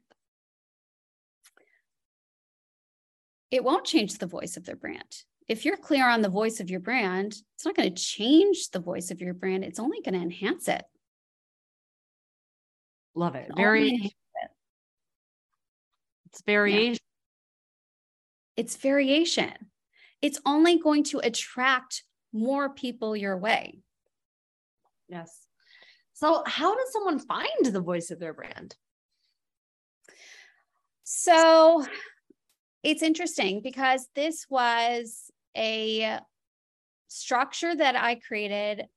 [3.49, 5.23] It won't change the voice of their brand.
[5.47, 8.79] If you're clear on the voice of your brand, it's not going to change the
[8.79, 9.63] voice of your brand.
[9.63, 10.83] It's only going to enhance it.
[13.15, 13.49] Love it.
[13.55, 13.91] Very.
[13.91, 14.11] It.
[16.25, 16.91] It's variation.
[16.91, 18.63] Yeah.
[18.63, 19.53] It's variation.
[20.21, 22.03] It's only going to attract
[22.33, 23.79] more people your way.
[25.07, 25.46] Yes.
[26.17, 28.75] So, how does someone find the voice of their brand?
[31.03, 31.85] So,
[32.81, 36.17] it's interesting because this was a
[37.07, 38.87] structure that I created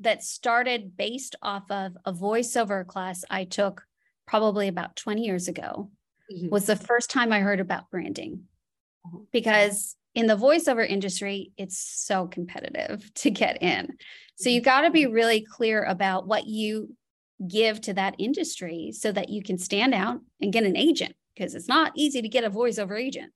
[0.00, 3.86] that started based off of a voiceover class I took
[4.26, 5.90] probably about 20 years ago.
[6.30, 6.50] Mm-hmm.
[6.50, 8.42] Was the first time I heard about branding.
[9.06, 9.24] Mm-hmm.
[9.32, 13.96] Because in the voiceover industry, it's so competitive to get in.
[14.36, 15.12] So you got to be mm-hmm.
[15.12, 16.96] really clear about what you
[17.46, 21.54] give to that industry so that you can stand out and get an agent because
[21.54, 23.30] it's not easy to get a voiceover agent.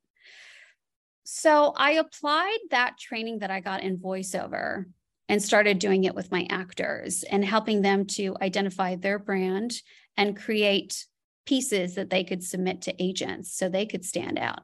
[1.24, 4.86] So I applied that training that I got in voiceover
[5.28, 9.74] and started doing it with my actors and helping them to identify their brand
[10.16, 11.06] and create
[11.44, 14.62] pieces that they could submit to agents so they could stand out.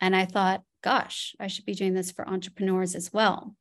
[0.00, 3.54] And I thought, gosh, I should be doing this for entrepreneurs as well.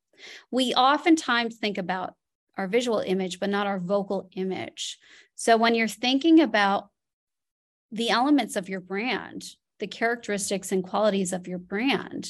[0.52, 2.14] We oftentimes think about
[2.58, 4.98] our visual image, but not our vocal image.
[5.36, 6.90] So when you're thinking about
[7.92, 9.44] the elements of your brand,
[9.80, 12.30] the characteristics and qualities of your brand,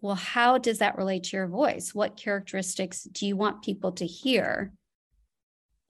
[0.00, 1.94] well, how does that relate to your voice?
[1.94, 4.72] What characteristics do you want people to hear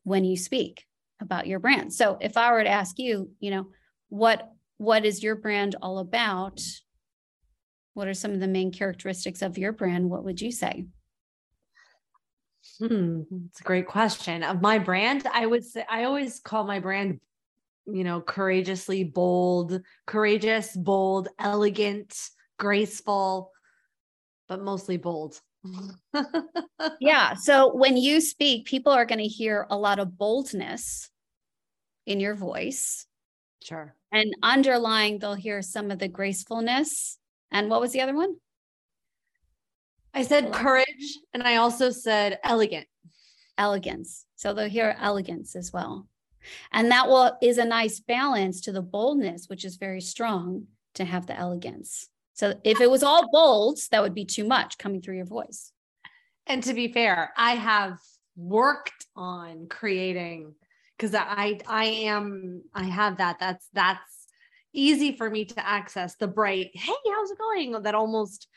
[0.04, 0.84] when you speak
[1.20, 1.92] about your brand?
[1.92, 3.66] So if I were to ask you, you know,
[4.10, 6.60] what what is your brand all about?
[7.94, 10.10] What are some of the main characteristics of your brand?
[10.10, 10.86] What would you say?
[12.78, 14.42] Hmm, it's a great question.
[14.42, 17.20] Of my brand, I would say I always call my brand,
[17.86, 22.18] you know, courageously bold, courageous, bold, elegant,
[22.58, 23.52] graceful,
[24.48, 25.40] but mostly bold.
[27.00, 27.34] yeah.
[27.34, 31.10] So when you speak, people are going to hear a lot of boldness
[32.06, 33.06] in your voice.
[33.64, 33.96] Sure.
[34.12, 37.18] And underlying, they'll hear some of the gracefulness.
[37.50, 38.36] And what was the other one?
[40.12, 42.86] I said courage and I also said elegant.
[43.56, 44.26] Elegance.
[44.36, 46.06] So they'll hear elegance as well.
[46.72, 51.04] And that will is a nice balance to the boldness, which is very strong to
[51.04, 52.08] have the elegance.
[52.34, 55.72] So if it was all bold, that would be too much coming through your voice.
[56.46, 57.98] And to be fair, I have
[58.36, 60.54] worked on creating
[60.96, 63.38] because I I am I have that.
[63.38, 64.26] That's that's
[64.74, 67.82] easy for me to access the bright, hey, how's it going?
[67.82, 68.48] That almost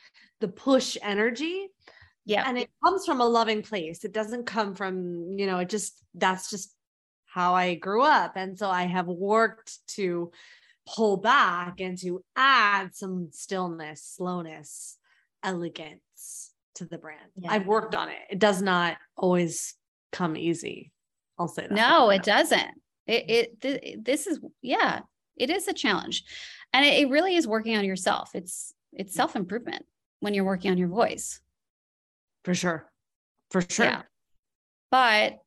[0.42, 1.68] the push energy.
[2.26, 2.44] Yeah.
[2.46, 4.04] And it comes from a loving place.
[4.04, 6.74] It doesn't come from, you know, it just, that's just
[7.26, 8.34] how I grew up.
[8.36, 10.32] And so I have worked to
[10.88, 14.98] pull back and to add some stillness, slowness,
[15.44, 17.32] elegance to the brand.
[17.38, 17.52] Yeah.
[17.52, 18.18] I've worked on it.
[18.30, 19.76] It does not always
[20.12, 20.92] come easy.
[21.40, 21.72] I'll say that.
[21.72, 22.72] No, it doesn't.
[23.06, 23.30] It, mm.
[23.30, 25.02] it th- this is yeah,
[25.36, 26.24] it is a challenge,
[26.74, 28.32] and it, it really is working on yourself.
[28.34, 29.16] It's it's mm.
[29.16, 29.86] self improvement
[30.20, 31.40] when you're working on your voice.
[32.44, 32.90] For sure.
[33.52, 33.86] For sure.
[33.86, 34.02] Yeah.
[34.92, 35.40] But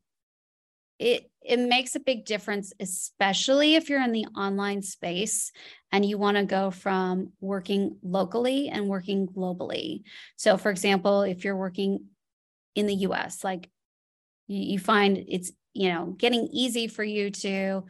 [0.98, 5.50] it it makes a big difference especially if you're in the online space
[5.90, 10.02] and you want to go from working locally and working globally.
[10.36, 12.04] So for example, if you're working
[12.74, 13.70] in the US, like
[14.46, 17.84] you, you find it's, you know, getting easy for you to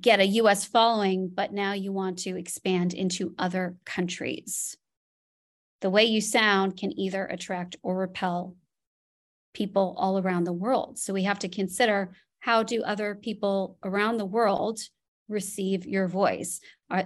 [0.00, 4.76] get a US following, but now you want to expand into other countries
[5.82, 8.56] the way you sound can either attract or repel
[9.52, 10.98] people all around the world.
[10.98, 14.80] So we have to consider how do other people around the world
[15.28, 16.60] receive your voice?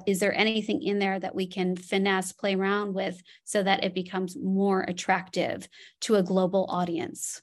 [0.06, 3.94] Is there anything in there that we can finesse, play around with so that it
[3.94, 5.68] becomes more attractive
[6.02, 7.42] to a global audience?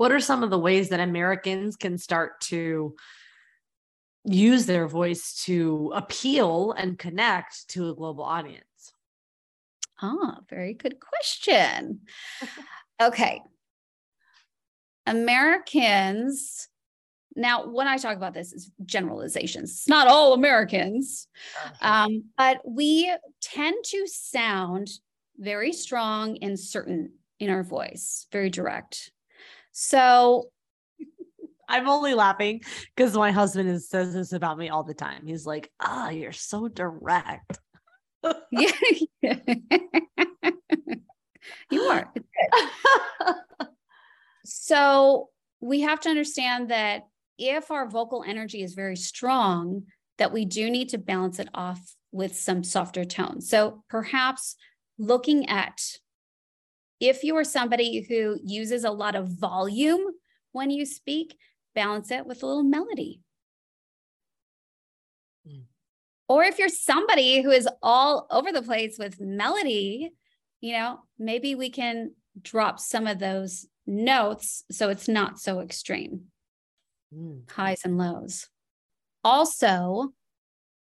[0.00, 2.94] What are some of the ways that Americans can start to
[4.24, 8.94] use their voice to appeal and connect to a global audience?
[10.00, 12.00] Ah, very good question.
[13.02, 13.42] okay.
[15.04, 16.68] Americans,
[17.36, 19.70] now when I talk about this, it's generalizations.
[19.70, 21.28] It's not all Americans,
[21.82, 24.88] um, but we tend to sound
[25.36, 29.10] very strong and certain in our voice, very direct.
[29.72, 30.50] So
[31.68, 32.62] I'm only laughing
[32.94, 35.26] because my husband is, says this about me all the time.
[35.26, 37.58] He's like, ah, oh, you're so direct
[38.50, 38.70] yeah.
[41.70, 42.12] you are.
[44.44, 45.28] so
[45.60, 47.06] we have to understand that
[47.38, 49.84] if our vocal energy is very strong,
[50.18, 53.48] that we do need to balance it off with some softer tones.
[53.48, 54.56] So perhaps
[54.98, 55.80] looking at
[57.00, 60.02] if you are somebody who uses a lot of volume
[60.52, 61.36] when you speak,
[61.74, 63.20] balance it with a little melody.
[65.48, 65.64] Mm.
[66.28, 70.10] Or if you're somebody who is all over the place with melody,
[70.60, 76.24] you know, maybe we can drop some of those notes so it's not so extreme.
[77.14, 77.50] Mm.
[77.50, 78.48] Highs and lows.
[79.24, 80.12] Also,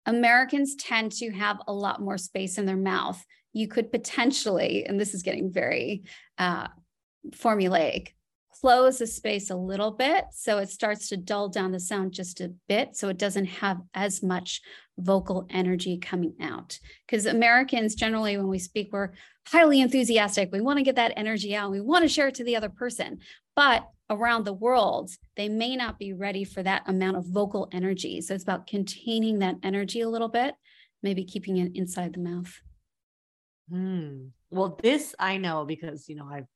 [0.05, 3.23] Americans tend to have a lot more space in their mouth.
[3.53, 6.03] You could potentially, and this is getting very
[6.37, 6.67] uh,
[7.31, 8.09] formulaic,
[8.61, 12.41] close the space a little bit so it starts to dull down the sound just
[12.41, 14.61] a bit so it doesn't have as much
[14.99, 16.77] vocal energy coming out.
[17.07, 19.11] Because Americans generally, when we speak, we're
[19.47, 20.49] highly enthusiastic.
[20.51, 21.71] We want to get that energy out.
[21.71, 23.19] We want to share it to the other person.
[23.55, 28.21] But around the world, they may not be ready for that amount of vocal energy.
[28.21, 30.53] So it's about containing that energy a little bit,
[31.01, 32.61] maybe keeping it inside the mouth.
[33.71, 34.25] Hmm.
[34.49, 36.47] Well, this I know because you know I've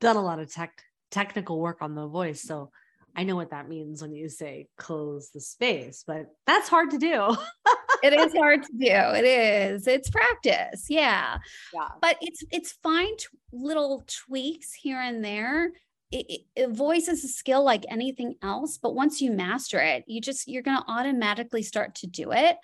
[0.00, 0.72] done a lot of tech
[1.10, 2.42] technical work on the voice.
[2.42, 2.70] So
[3.16, 6.98] I know what that means when you say close the space, but that's hard to
[6.98, 7.36] do.
[8.04, 8.86] it is hard to do.
[8.86, 9.88] It is.
[9.88, 10.86] It's practice.
[10.88, 11.38] Yeah.
[11.74, 11.88] Yeah.
[12.00, 15.72] But it's it's fine t- little tweaks here and there.
[16.12, 20.20] It, it, voice is a skill like anything else, but once you master it, you
[20.20, 22.56] just you're going to automatically start to do it.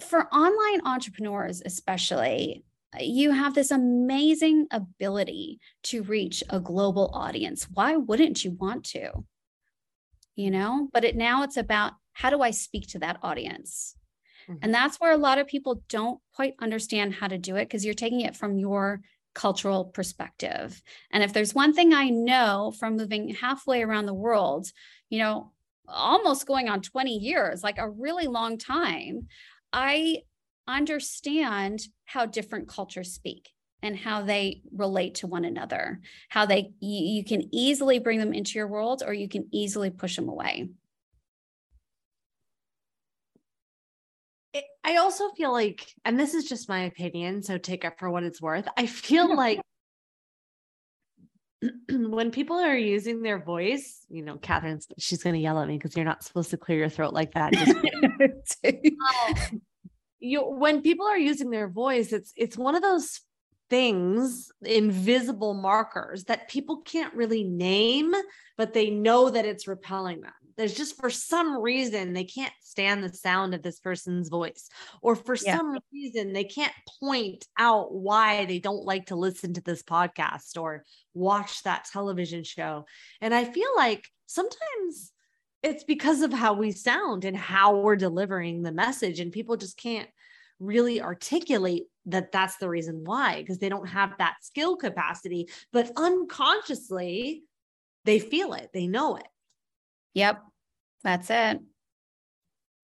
[0.00, 2.64] For online entrepreneurs especially,
[2.98, 7.68] you have this amazing ability to reach a global audience.
[7.72, 9.10] Why wouldn't you want to?
[10.34, 13.94] You know, but it now it's about how do I speak to that audience?
[14.48, 14.58] Mm-hmm.
[14.62, 17.84] And that's where a lot of people don't quite understand how to do it because
[17.84, 19.00] you're taking it from your
[19.34, 20.82] cultural perspective.
[21.12, 24.66] And if there's one thing I know from moving halfway around the world,
[25.08, 25.52] you know,
[25.86, 29.28] almost going on 20 years, like a really long time,
[29.72, 30.22] I
[30.66, 33.50] understand how different cultures speak
[33.82, 38.32] and how they relate to one another how they you, you, can easily bring them
[38.32, 40.68] into your world or you can easily push them away.
[44.84, 48.24] I also feel like and this is just my opinion so take it for what
[48.24, 49.60] it's worth i feel like
[51.90, 55.76] when people are using their voice, you know, Catherine's she's going to yell at me
[55.76, 57.54] because you're not supposed to clear your throat like that.
[59.52, 59.60] um,
[60.20, 63.20] you when people are using their voice it's it's one of those
[63.70, 68.12] things invisible markers that people can't really name
[68.56, 73.02] but they know that it's repelling them there's just for some reason they can't stand
[73.02, 74.68] the sound of this person's voice
[75.02, 75.56] or for yeah.
[75.56, 80.60] some reason they can't point out why they don't like to listen to this podcast
[80.60, 80.84] or
[81.14, 82.84] watch that television show
[83.20, 85.12] and i feel like sometimes
[85.62, 89.76] it's because of how we sound and how we're delivering the message and people just
[89.76, 90.08] can't
[90.58, 95.90] really articulate that that's the reason why because they don't have that skill capacity but
[95.96, 97.42] unconsciously
[98.04, 99.26] they feel it they know it
[100.14, 100.42] yep
[101.02, 101.60] that's it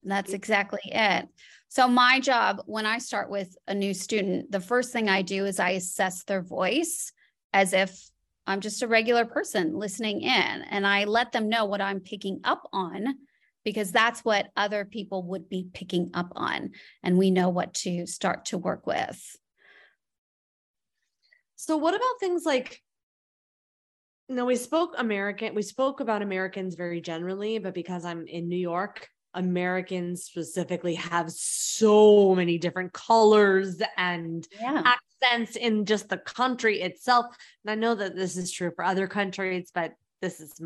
[0.03, 1.29] that's exactly it
[1.69, 5.45] so my job when i start with a new student the first thing i do
[5.45, 7.13] is i assess their voice
[7.53, 8.11] as if
[8.47, 12.41] I'm just a regular person listening in and I let them know what I'm picking
[12.45, 13.17] up on
[13.65, 16.71] because that's what other people would be picking up on.
[17.03, 19.21] And we know what to start to work with.
[21.57, 22.81] So, what about things like,
[24.35, 28.57] know, we spoke American, we spoke about Americans very generally, but because I'm in New
[28.57, 36.81] York, Americans specifically have so many different colors and yeah sense in just the country
[36.81, 37.27] itself.
[37.65, 40.61] And I know that this is true for other countries, but this is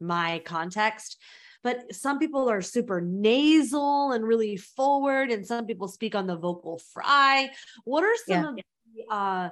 [0.00, 1.18] my context.
[1.62, 6.36] But some people are super nasal and really forward, and some people speak on the
[6.36, 7.50] vocal fry.
[7.84, 8.48] What are some yeah.
[8.48, 9.48] of the uh,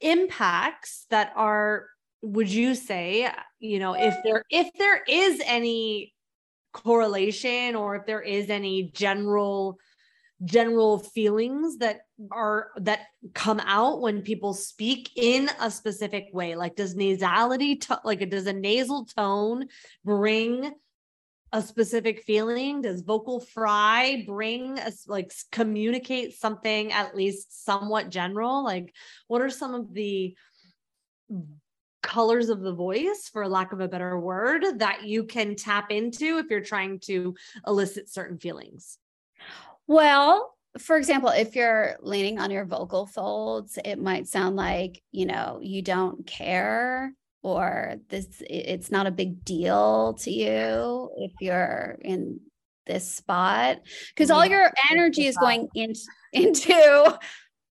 [0.00, 1.86] impacts that are?
[2.22, 6.14] Would you say, you know, if there if there is any
[6.72, 9.78] correlation or if there is any general
[10.44, 12.00] general feelings that
[12.30, 13.00] are that
[13.34, 18.46] come out when people speak in a specific way like does nasality to, like does
[18.48, 19.68] a nasal tone
[20.04, 20.72] bring
[21.52, 22.80] a specific feeling?
[22.80, 28.64] Does vocal fry bring us like communicate something at least somewhat general?
[28.64, 28.94] Like
[29.28, 30.34] what are some of the
[32.02, 36.38] colors of the voice for lack of a better word that you can tap into
[36.38, 37.34] if you're trying to
[37.66, 38.98] elicit certain feelings.
[39.86, 45.26] Well, for example, if you're leaning on your vocal folds, it might sound like, you
[45.26, 51.98] know, you don't care or this it's not a big deal to you if you're
[52.02, 52.40] in
[52.86, 55.92] this spot because all your energy is going in,
[56.32, 57.18] into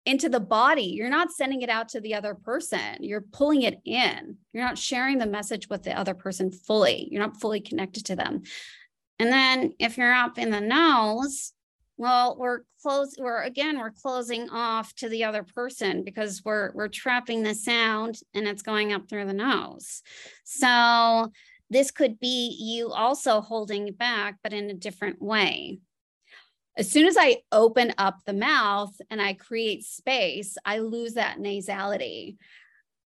[0.05, 0.83] into the body.
[0.83, 2.97] You're not sending it out to the other person.
[3.01, 4.37] You're pulling it in.
[4.51, 7.07] You're not sharing the message with the other person fully.
[7.11, 8.43] You're not fully connected to them.
[9.19, 11.53] And then if you're up in the nose
[12.01, 16.87] well we're close we're again we're closing off to the other person because we're we're
[16.87, 20.01] trapping the sound and it's going up through the nose.
[20.43, 21.31] So
[21.69, 25.79] this could be you also holding back, but in a different way.
[26.77, 31.37] As soon as I open up the mouth and I create space, I lose that
[31.37, 32.37] nasality.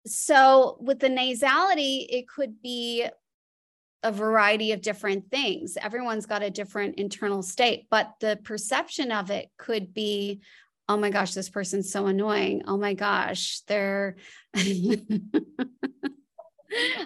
[0.06, 3.06] So, with the nasality, it could be
[4.02, 5.76] a variety of different things.
[5.80, 10.40] Everyone's got a different internal state, but the perception of it could be,
[10.88, 12.62] oh my gosh, this person's so annoying.
[12.66, 14.16] Oh my gosh, they're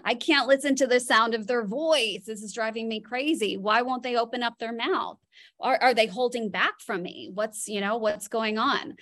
[0.04, 2.24] I can't listen to the sound of their voice.
[2.26, 3.56] This is driving me crazy.
[3.56, 5.18] Why won't they open up their mouth?
[5.60, 7.30] Are, are they holding back from me?
[7.32, 8.96] What's, you know, what's going on?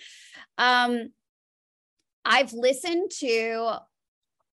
[0.58, 1.10] Um,
[2.24, 3.76] I've listened to,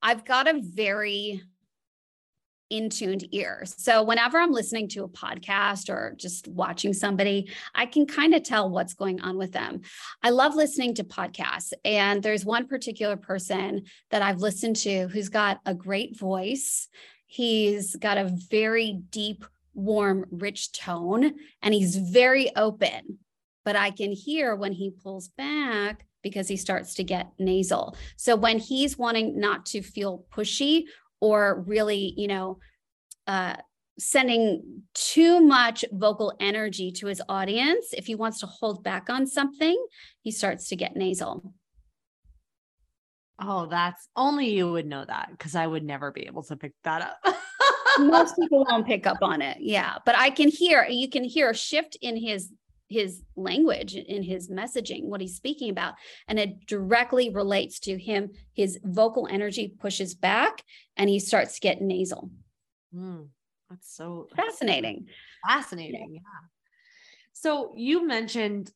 [0.01, 1.41] I've got a very
[2.71, 3.75] in tuned ears.
[3.77, 8.43] So whenever I'm listening to a podcast or just watching somebody, I can kind of
[8.43, 9.81] tell what's going on with them.
[10.23, 11.73] I love listening to podcasts.
[11.85, 16.87] And there's one particular person that I've listened to who's got a great voice.
[17.27, 23.19] He's got a very deep, warm, rich tone, and he's very open.
[23.65, 27.97] But I can hear when he pulls back because he starts to get nasal.
[28.15, 30.85] So when he's wanting not to feel pushy
[31.21, 32.57] or really, you know,
[33.27, 33.55] uh,
[33.97, 39.27] sending too much vocal energy to his audience, if he wants to hold back on
[39.27, 39.77] something,
[40.21, 41.53] he starts to get nasal.
[43.39, 46.73] Oh, that's only you would know that because I would never be able to pick
[46.83, 47.35] that up.
[47.99, 49.57] Most people won't pick up on it.
[49.61, 49.95] Yeah.
[50.05, 52.51] But I can hear, you can hear a shift in his
[52.91, 55.93] his language in his messaging what he's speaking about
[56.27, 60.63] and it directly relates to him his vocal energy pushes back
[60.97, 62.29] and he starts to get nasal.
[62.93, 63.29] Mm,
[63.69, 65.07] that's so fascinating.
[65.47, 66.21] fascinating yeah.
[66.21, 66.47] yeah
[67.33, 68.71] so you mentioned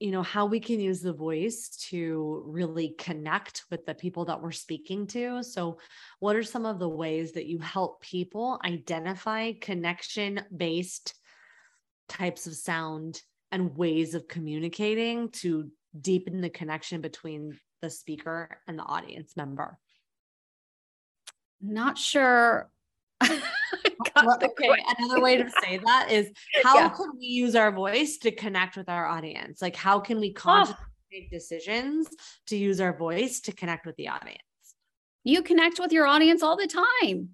[0.00, 4.40] you know how we can use the voice to really connect with the people that
[4.40, 5.42] we're speaking to.
[5.42, 5.78] So
[6.20, 11.14] what are some of the ways that you help people identify connection based
[12.08, 13.20] types of sound
[13.52, 19.78] and ways of communicating to deepen the connection between the speaker and the audience member?
[21.60, 22.70] Not sure.
[23.28, 26.30] well, okay, another way to say that is
[26.64, 26.88] how yeah.
[26.88, 29.60] can we use our voice to connect with our audience?
[29.60, 32.08] Like, how can we consciously make decisions
[32.46, 34.38] to use our voice to connect with the audience?
[35.24, 37.30] You connect with your audience all the time,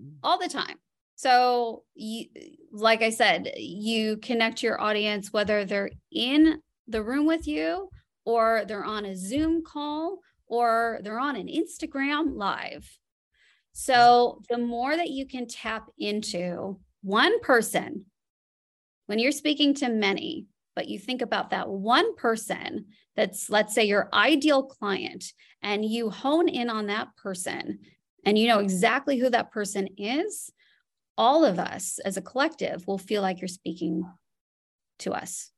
[0.00, 0.14] mm.
[0.22, 0.76] all the time.
[1.16, 2.26] So, you,
[2.72, 7.88] like I said, you connect your audience whether they're in the room with you
[8.24, 12.88] or they're on a Zoom call or they're on an Instagram live.
[13.72, 18.06] So, the more that you can tap into one person
[19.06, 22.86] when you're speaking to many, but you think about that one person
[23.16, 25.24] that's, let's say, your ideal client,
[25.62, 27.78] and you hone in on that person
[28.24, 30.50] and you know exactly who that person is
[31.16, 34.04] all of us as a collective will feel like you're speaking
[35.00, 35.50] to us.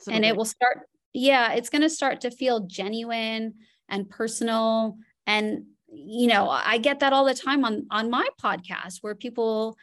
[0.00, 3.54] So and it will start, yeah, it's going to start to feel genuine
[3.88, 4.98] and personal.
[5.26, 9.76] And, you know, I get that all the time on, on my podcast where people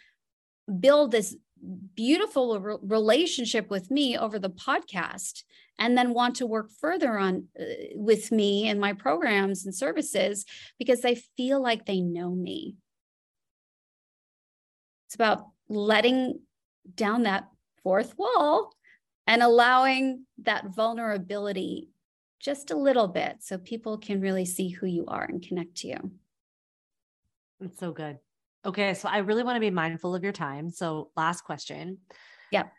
[0.80, 1.36] build this
[1.96, 5.44] beautiful re- relationship with me over the podcast
[5.80, 7.64] and then want to work further on uh,
[7.96, 10.46] with me and my programs and services
[10.78, 12.76] because they feel like they know me
[15.14, 16.40] it's about letting
[16.96, 17.48] down that
[17.84, 18.74] fourth wall
[19.28, 21.90] and allowing that vulnerability
[22.40, 25.90] just a little bit so people can really see who you are and connect to
[25.90, 26.12] you.
[27.62, 28.18] It's so good.
[28.66, 30.72] Okay, so I really want to be mindful of your time.
[30.72, 32.00] So, last question.
[32.52, 32.74] Yep.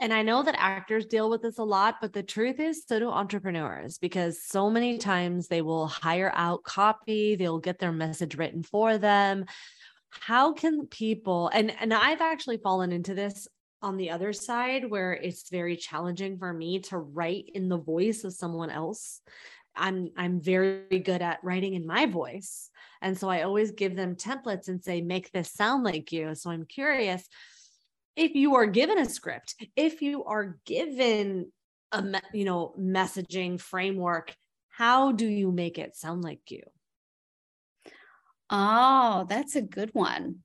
[0.00, 2.98] And I know that actors deal with this a lot, but the truth is, so
[2.98, 8.36] do entrepreneurs because so many times they will hire out copy, they'll get their message
[8.36, 9.44] written for them
[10.10, 13.48] how can people and and I've actually fallen into this
[13.82, 18.24] on the other side where it's very challenging for me to write in the voice
[18.24, 19.20] of someone else.
[19.76, 22.70] I'm I'm very good at writing in my voice.
[23.00, 26.34] And so I always give them templates and say make this sound like you.
[26.34, 27.26] So I'm curious
[28.16, 31.52] if you are given a script, if you are given
[31.92, 34.34] a you know messaging framework,
[34.68, 36.62] how do you make it sound like you?
[38.50, 40.36] Oh, that's a good one.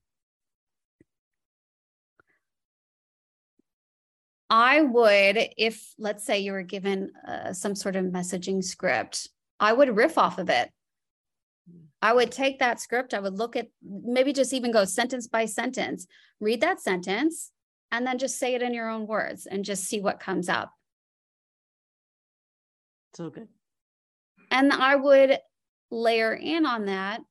[4.50, 9.30] I would, if let's say you were given uh, some sort of messaging script,
[9.60, 10.70] I would riff off of it.
[12.02, 15.46] I would take that script, I would look at maybe just even go sentence by
[15.46, 16.06] sentence,
[16.42, 17.52] read that sentence,
[17.92, 20.72] and then just say it in your own words and just see what comes up.
[23.16, 23.48] So good.
[24.52, 25.40] And I would
[25.90, 27.22] layer in on that.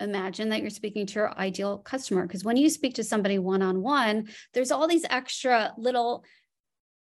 [0.00, 2.26] Imagine that you're speaking to your ideal customer.
[2.26, 6.24] Because when you speak to somebody one on one, there's all these extra little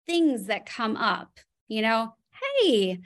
[0.06, 1.40] things that come up.
[1.68, 2.16] You know,
[2.62, 3.00] hey,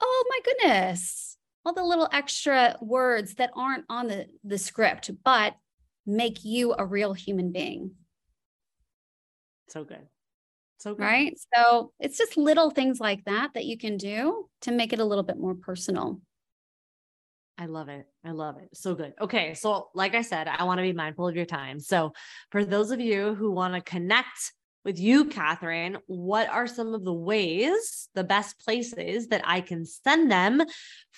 [0.00, 5.54] oh my goodness, all the little extra words that aren't on the, the script, but
[6.06, 7.92] make you a real human being.
[9.68, 10.06] So good.
[10.78, 11.02] So good.
[11.02, 11.38] Right.
[11.54, 15.04] So it's just little things like that that you can do to make it a
[15.04, 16.20] little bit more personal.
[17.58, 18.06] I love it.
[18.24, 18.68] I love it.
[18.74, 19.14] So good.
[19.20, 19.54] Okay.
[19.54, 21.80] So, like I said, I want to be mindful of your time.
[21.80, 22.12] So,
[22.50, 24.52] for those of you who want to connect
[24.84, 29.84] with you, Catherine, what are some of the ways, the best places that I can
[29.84, 30.62] send them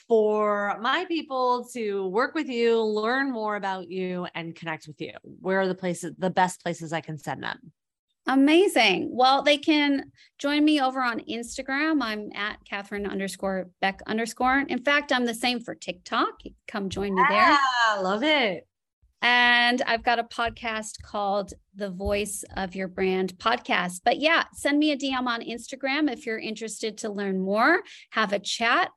[0.09, 5.13] for my people to work with you, learn more about you, and connect with you?
[5.23, 7.73] Where are the places, the best places I can send them?
[8.31, 9.09] Amazing.
[9.11, 12.01] Well, they can join me over on Instagram.
[12.01, 14.61] I'm at Catherine underscore Beck underscore.
[14.69, 16.35] In fact, I'm the same for TikTok.
[16.69, 17.51] Come join me there.
[17.51, 18.69] Yeah, love it.
[19.21, 24.03] And I've got a podcast called The Voice of Your Brand podcast.
[24.05, 28.33] But yeah, send me a DM on Instagram if you're interested to learn more, have
[28.33, 28.91] a chat,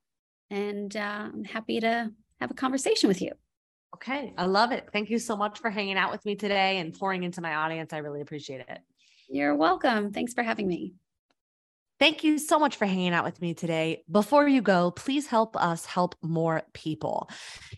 [0.52, 3.32] and uh, I'm happy to have a conversation with you.
[3.96, 4.90] Okay, I love it.
[4.94, 7.94] Thank you so much for hanging out with me today and pouring into my audience.
[7.94, 8.80] I really appreciate it.
[9.30, 10.12] You're welcome.
[10.12, 10.94] Thanks for having me.
[12.00, 14.04] Thank you so much for hanging out with me today.
[14.12, 17.30] Before you go, please help us help more people.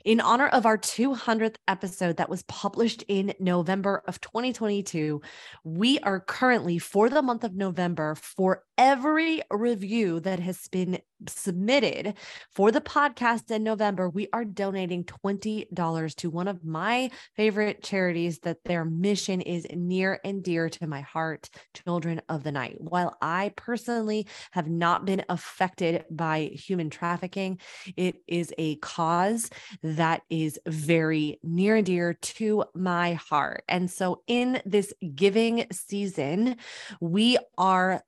[0.04, 5.22] In honor of our 200th episode that was published in November of 2022,
[5.64, 12.14] we are currently for the month of November for every review that has been submitted
[12.52, 18.40] for the podcast in November, we are donating $20 to one of my favorite charities
[18.40, 22.76] that their mission is near and dear to my heart, Children of the Night.
[22.80, 27.60] While I personally have not been affected by human trafficking,
[27.96, 29.50] it is a cause
[29.84, 33.64] that is very near and dear to my heart.
[33.68, 36.58] And so in this giving season,
[37.00, 38.04] we are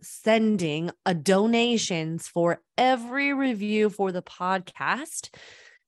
[1.05, 5.29] a donations for every review for the podcast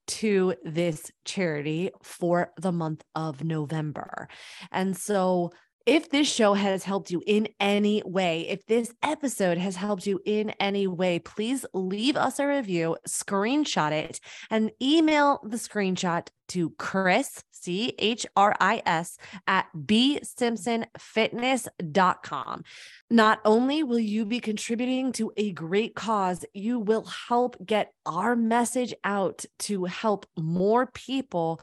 [0.07, 4.27] to this charity for the month of November.
[4.71, 5.51] And so
[5.85, 10.21] if this show has helped you in any way, if this episode has helped you
[10.25, 14.19] in any way, please leave us a review, screenshot it,
[14.49, 19.17] and email the screenshot to Chris, C H R I S,
[19.47, 22.63] at bsimpsonfitness.com.
[23.09, 28.35] Not only will you be contributing to a great cause, you will help get our
[28.35, 31.61] message out to help more people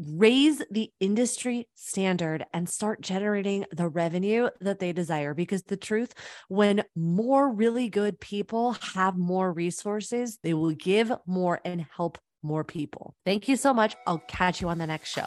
[0.00, 5.34] raise the industry standard and start generating the revenue that they desire.
[5.34, 6.14] Because the truth,
[6.48, 12.64] when more really good people have more resources, they will give more and help more
[12.64, 13.14] people.
[13.24, 13.96] Thank you so much.
[14.06, 15.26] I'll catch you on the next show.